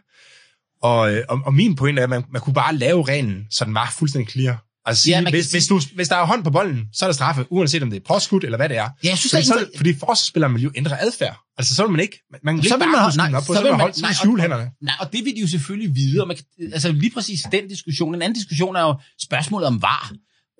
[0.82, 3.64] Og, øh, og, og min pointe er, at man, man kunne bare lave reglen, så
[3.64, 4.64] den var fuldstændig clear.
[4.84, 5.56] Altså sige, ja, hvis, sige...
[5.56, 7.96] hvis, du, hvis der er hånd på bolden, så er der straffe, uanset om det
[7.96, 8.88] er påskud eller hvad det er.
[9.04, 11.40] Ja, jeg synes, fordi, så, så, fordi forsvarsspilleren vil jo ændre adfærd.
[11.58, 13.62] Altså så vil man ikke, man, man så vil man, nej, op på, så, så
[13.62, 14.70] vil man, holde nej, skjule hænderne.
[14.82, 16.20] Nej, og det vil de jo selvfølgelig vide.
[16.20, 18.14] Og man kan, altså lige præcis den diskussion.
[18.14, 20.12] En anden diskussion er jo spørgsmålet om var.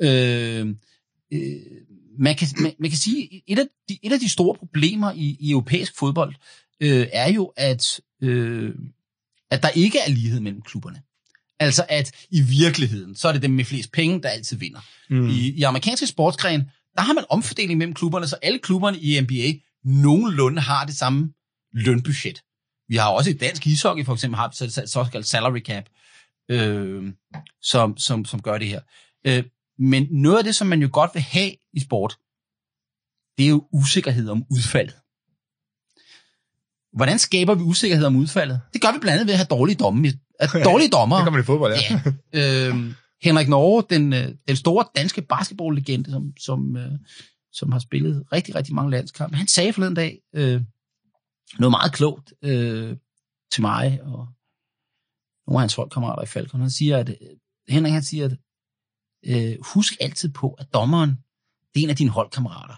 [0.02, 0.66] Øh,
[1.32, 1.40] øh,
[2.18, 5.36] man, kan, man, man kan sige, et af de, et af de store problemer i,
[5.40, 6.34] i europæisk fodbold
[6.80, 8.74] øh, er jo, at, øh,
[9.50, 11.02] at der ikke er lighed mellem klubberne.
[11.60, 14.80] Altså at i virkeligheden, så er det dem med flest penge, der altid vinder.
[15.10, 15.28] Mm.
[15.28, 19.58] I, I amerikanske sportsgren, der har man omfordeling mellem klubberne, så alle klubberne i NBA
[19.84, 21.32] nogenlunde har det samme
[21.72, 22.42] lønbudget.
[22.88, 25.84] Vi har også i dansk ishockey for eksempel haft såkaldt salary cap,
[26.50, 27.12] øh,
[27.62, 28.80] som, som, som gør det her.
[29.26, 29.44] Øh,
[29.78, 32.16] men noget af det, som man jo godt vil have i sport,
[33.38, 34.96] det er jo usikkerhed om udfaldet.
[36.98, 38.60] Hvordan skaber vi usikkerhed om udfaldet?
[38.72, 40.12] Det gør vi blandt andet ved at have dårlige domme.
[40.40, 41.16] At dårlige dommer.
[41.16, 42.00] det kommer i fodbold, ja.
[42.34, 42.68] ja.
[42.68, 46.92] Øh, Henrik Norge, den, øh, den store danske basketballlegende, som, som, øh,
[47.52, 50.60] som har spillet rigtig, rigtig mange landskampe, han sagde forleden dag øh,
[51.58, 52.96] noget meget klogt øh,
[53.52, 54.28] til mig og
[55.46, 56.60] nogle af hans holdkammerater i Falcon.
[56.60, 57.16] Han siger, at øh,
[57.68, 58.36] Henrik han siger, at
[59.26, 61.10] øh, husk altid på, at dommeren,
[61.74, 62.74] det er en af dine holdkammerater.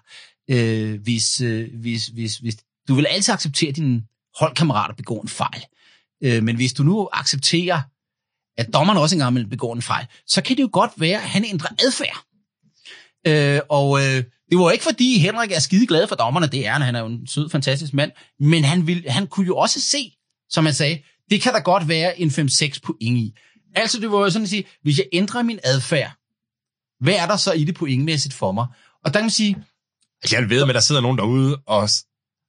[0.51, 2.57] Øh, hvis, øh, hvis, hvis, hvis,
[2.91, 4.03] du vil altid acceptere, at dine
[4.39, 5.65] holdkammerater begår en fejl.
[6.23, 7.81] Øh, men hvis du nu accepterer,
[8.57, 11.45] at dommeren også engang begår en fejl, så kan det jo godt være, at han
[11.45, 12.25] ændrer adfærd.
[13.27, 16.73] Øh, og øh, det var ikke fordi Henrik er skide glad for dommerne, det er
[16.73, 19.81] han, han er jo en sød, fantastisk mand, men han, vil, han kunne jo også
[19.81, 20.13] se,
[20.49, 23.35] som han sagde, det kan der godt være en 5-6 point i.
[23.75, 26.13] Altså det var jo sådan at sige, hvis jeg ændrer min adfærd,
[27.01, 28.67] hvad er der så i det pointmæssigt for mig?
[29.05, 29.57] Og der kan man sige...
[30.23, 31.89] Altså jeg ved med, at der sidder nogen derude og,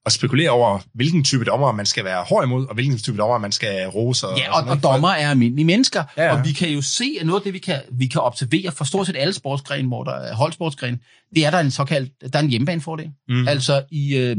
[0.06, 3.38] og spekulerer over, hvilken type dommer man skal være hård imod, og hvilken type dommer
[3.38, 4.28] man skal rose.
[4.28, 6.04] Og, ja, og, og, og dommer er almindelige mennesker.
[6.18, 6.38] Ja, ja.
[6.38, 8.84] Og vi kan jo se, at noget af det, vi kan, vi kan observere for
[8.84, 11.00] stort set alle sportsgrene, hvor der er holdsportsgrene,
[11.36, 13.12] det er der en såkaldt, der er en hjemmebanefordel.
[13.28, 13.48] Mm.
[13.48, 14.18] Altså i...
[14.18, 14.38] Øh,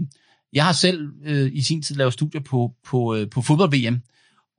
[0.52, 4.02] jeg har selv øh, i sin tid lavet studier på, på, øh, på fodbold-VM,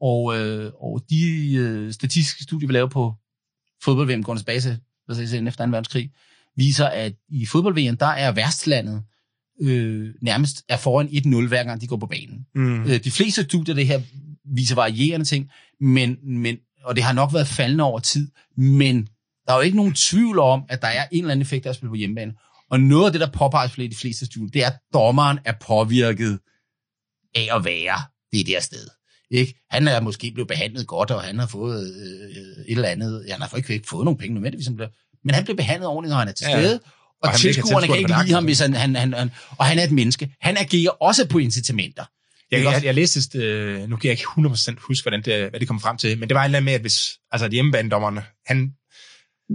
[0.02, 3.14] og, øh, og de øh, statistiske studier, vi laver på
[3.84, 4.80] fodbold-VM, går base
[5.10, 5.72] efter 2.
[5.72, 6.12] verdenskrig,
[6.56, 9.04] viser, at i fodbold-VM, der er værtslandet
[9.62, 12.46] øh, nærmest er foran 1-0, hver gang de går på banen.
[12.56, 12.84] Mm.
[12.84, 14.02] Øh, de fleste studier det her
[14.56, 15.50] viser varierende ting,
[15.80, 19.08] men, men, og det har nok været faldende over tid, men
[19.48, 21.70] der er jo ikke nogen tvivl om, at der er en eller anden effekt af
[21.70, 22.34] at spille på hjemmebane.
[22.70, 25.54] Og noget af det, der påpeges for de fleste studier, det er, at dommeren er
[25.62, 26.40] påvirket
[27.36, 27.98] af at være
[28.32, 28.88] det der sted.
[29.32, 29.64] Ikke?
[29.70, 33.26] Han er måske blevet behandlet godt, og han har fået øh, et eller andet.
[33.30, 34.70] Han har ikke fået nogen penge nødvendigvis,
[35.24, 36.72] men han bliver behandlet ordentligt, når han er til stede.
[36.72, 36.90] Ja.
[37.24, 39.32] Og, og tilskuerne kan ikke lide ham, hvis han, han, han, han...
[39.58, 40.36] Og han er et menneske.
[40.42, 42.06] Han agerer også på incitamenter.
[42.52, 45.68] Jeg, jeg, jeg læste, øh, nu kan jeg ikke 100% huske, hvordan det, hvad det
[45.68, 48.72] kom frem til, men det var en eller anden med, at hvis, altså hjemmebanedommerne, han,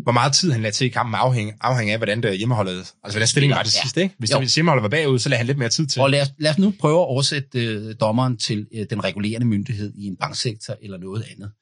[0.03, 2.95] hvor meget tid han lagde til i kampen afhæng, afhæng af, hvordan det hjemmeholdet, altså
[3.03, 3.81] hvordan stillingen var det ja.
[3.81, 4.14] sidste, ikke?
[4.19, 6.03] Hvis, hvis hjemmeholdet var bagud, så lagde han lidt mere tid til.
[6.03, 9.47] Og lad os, lad os nu prøve at oversætte øh, dommeren til øh, den regulerende
[9.47, 11.53] myndighed i en banksektor eller noget andet.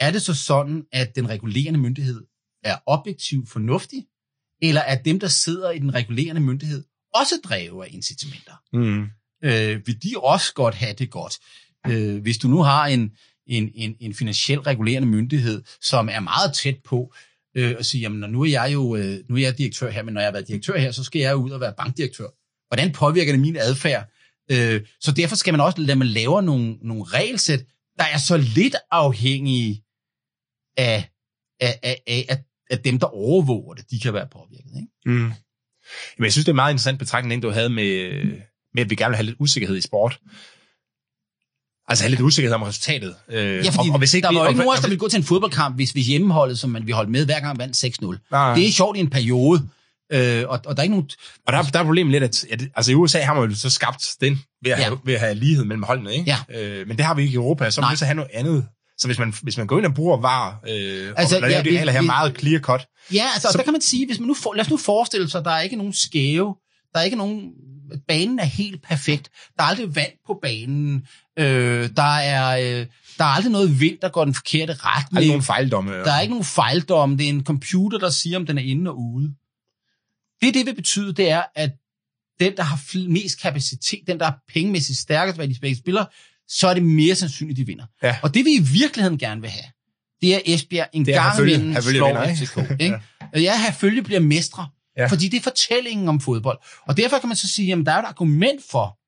[0.00, 2.20] Er det så sådan, at den regulerende myndighed
[2.64, 4.04] er objektivt fornuftig,
[4.62, 6.84] eller er dem, der sidder i den regulerende myndighed,
[7.14, 8.52] også drevet af incitamenter?
[8.72, 9.06] Mm.
[9.44, 11.38] Øh, vil de også godt have det godt?
[11.86, 13.12] Øh, hvis du nu har en,
[13.46, 17.14] en, en, en finansiel regulerende myndighed, som er meget tæt på,
[17.56, 20.14] øh, og sige, jamen nu er jeg jo øh, nu er jeg direktør her, men
[20.14, 22.28] når jeg har været direktør her, så skal jeg ud og være bankdirektør.
[22.68, 24.10] Hvordan påvirker det min adfærd?
[24.50, 27.64] Øh, så derfor skal man også lade man lave nogle, nogle regelsæt,
[27.98, 29.84] der er så lidt afhængige
[30.76, 31.10] af,
[31.60, 34.70] af, af, af, at dem, der overvåger det, de kan være påvirket.
[34.76, 34.88] Ikke?
[35.06, 35.32] Mm.
[36.18, 38.22] Jamen, jeg synes, det er en meget interessant betragtning, du havde med,
[38.74, 40.18] med, at vi gerne vil have lidt usikkerhed i sport.
[41.88, 43.14] Altså have lidt usikkerhed om resultatet.
[43.28, 45.08] Øh, ja, fordi og, og hvis ikke der var jo ikke nogen der ville gå
[45.08, 48.28] til en fodboldkamp, hvis vi hjemmeholdet, som man vi holdt med, hver gang vandt 6-0.
[48.30, 48.54] Nej.
[48.54, 49.68] Det er sjovt i en periode.
[50.12, 51.10] Øh, og, og der er ikke nogen...
[51.46, 53.70] Og der, der er problemet lidt, at, at altså i USA har man jo så
[53.70, 54.84] skabt den ved at, ja.
[54.84, 56.36] have, ved at have lighed mellem holdene, ikke?
[56.48, 56.60] Ja.
[56.60, 58.66] Øh, men det har vi ikke i Europa, så må vi så have noget andet
[58.98, 61.78] så hvis man, hvis man går ind og bruger var, øh, altså, og ja, det
[61.78, 62.88] her vi, meget clear cut.
[63.12, 65.30] Ja, altså, så, der kan man sige, hvis man nu for, lad os nu forestille
[65.30, 66.54] sig, at der er ikke nogen skæve,
[66.92, 67.52] der er ikke nogen
[68.08, 69.30] banen er helt perfekt.
[69.56, 71.06] Der er aldrig vand på banen.
[71.38, 72.86] Øh, der, er, øh,
[73.18, 75.10] der er aldrig noget vind, der går den forkerte retning.
[75.10, 75.92] Der er ikke nogen fejldomme.
[75.92, 77.16] Der er ikke nogen fejldomme.
[77.16, 79.34] Det er en computer, der siger, om den er inde og ude.
[80.42, 81.70] Det, det vil betyde, det er, at
[82.40, 86.04] den, der har mest kapacitet, den, der er pengemæssigt stærkest, hvad de begge spiller,
[86.48, 87.84] så er det mere sandsynligt, de vinder.
[88.02, 88.16] Ja.
[88.22, 89.64] Og det vi i virkeligheden gerne vil have,
[90.20, 92.26] det er Esbjerg en Det er gang imellem slår?
[92.26, 92.80] FCK.
[92.80, 92.98] Ikke?
[93.34, 94.68] Ja, Herfølge bliver mestre.
[94.96, 95.02] Ja.
[95.02, 95.08] Ja.
[95.08, 96.58] Fordi det er fortællingen om fodbold.
[96.86, 98.98] Og derfor kan man så sige, at der er et argument for,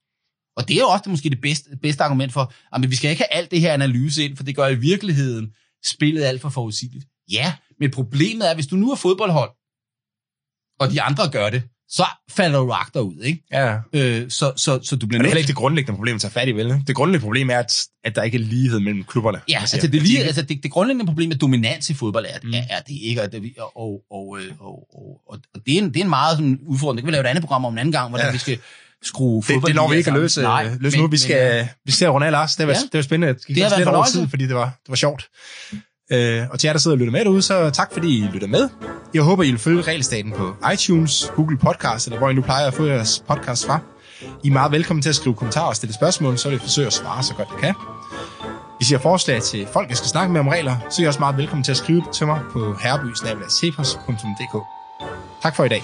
[0.57, 3.11] og det er jo også det, måske det bedste, bedste argument for, at vi skal
[3.11, 5.53] ikke have alt det her analyse ind, for det gør i virkeligheden
[5.85, 7.07] spillet alt for forudsigeligt.
[7.33, 9.51] Ja, men problemet er, hvis du nu er fodboldhold,
[10.81, 13.43] og de andre gør det, så falder du agter ud, ikke?
[13.53, 13.77] Ja.
[13.93, 16.15] Øh, så, så, så du bliver Men det er nødt heller ikke det grundlæggende problem
[16.15, 16.83] at tage fat i, vel?
[16.87, 19.41] Det grundlæggende problem er, at, at der ikke er lighed mellem klubberne.
[19.49, 22.39] Ja, siger, altså det, lige, altså det, det grundlæggende problem med dominans i fodbold er,
[22.43, 22.53] Mm.
[22.55, 24.89] er, er det ikke, og, det, og, og, og, og,
[25.29, 26.97] og, og det, er en, det er en meget sådan udfordring.
[26.97, 28.33] Det kan vi lave et andet program om en anden gang, hvordan Ja.
[28.33, 28.59] vi skal
[29.03, 31.07] skrue det, fodbold det når vi ikke at løse, Nej, løse nu.
[31.07, 32.57] Vi skal, Men, vi skal runde af, Lars.
[32.57, 32.79] Det var, Ja.
[32.79, 33.35] det var spændende.
[33.35, 34.19] Det, Det har været lidt en fornøjelse.
[34.21, 35.29] tid, fordi det var, det var sjovt.
[36.13, 38.49] Øh, og til jer, der sidder og lytter med derude, så tak fordi I lytter
[38.49, 38.69] med.
[39.15, 42.67] Jeg håber, I vil følge Regelstaten på iTunes, Google Podcast, eller hvor I nu plejer
[42.67, 43.81] at få jeres podcast fra.
[44.45, 46.87] I er meget velkommen til at skrive kommentarer og stille spørgsmål, så vil jeg forsøge
[46.87, 47.75] at svare så godt jeg kan.
[48.79, 51.09] Hvis I har forslag til folk, jeg skal snakke med om regler, så er I
[51.09, 53.15] også meget velkommen til at skrive til mig på herreby
[55.43, 55.83] Tak for i dag.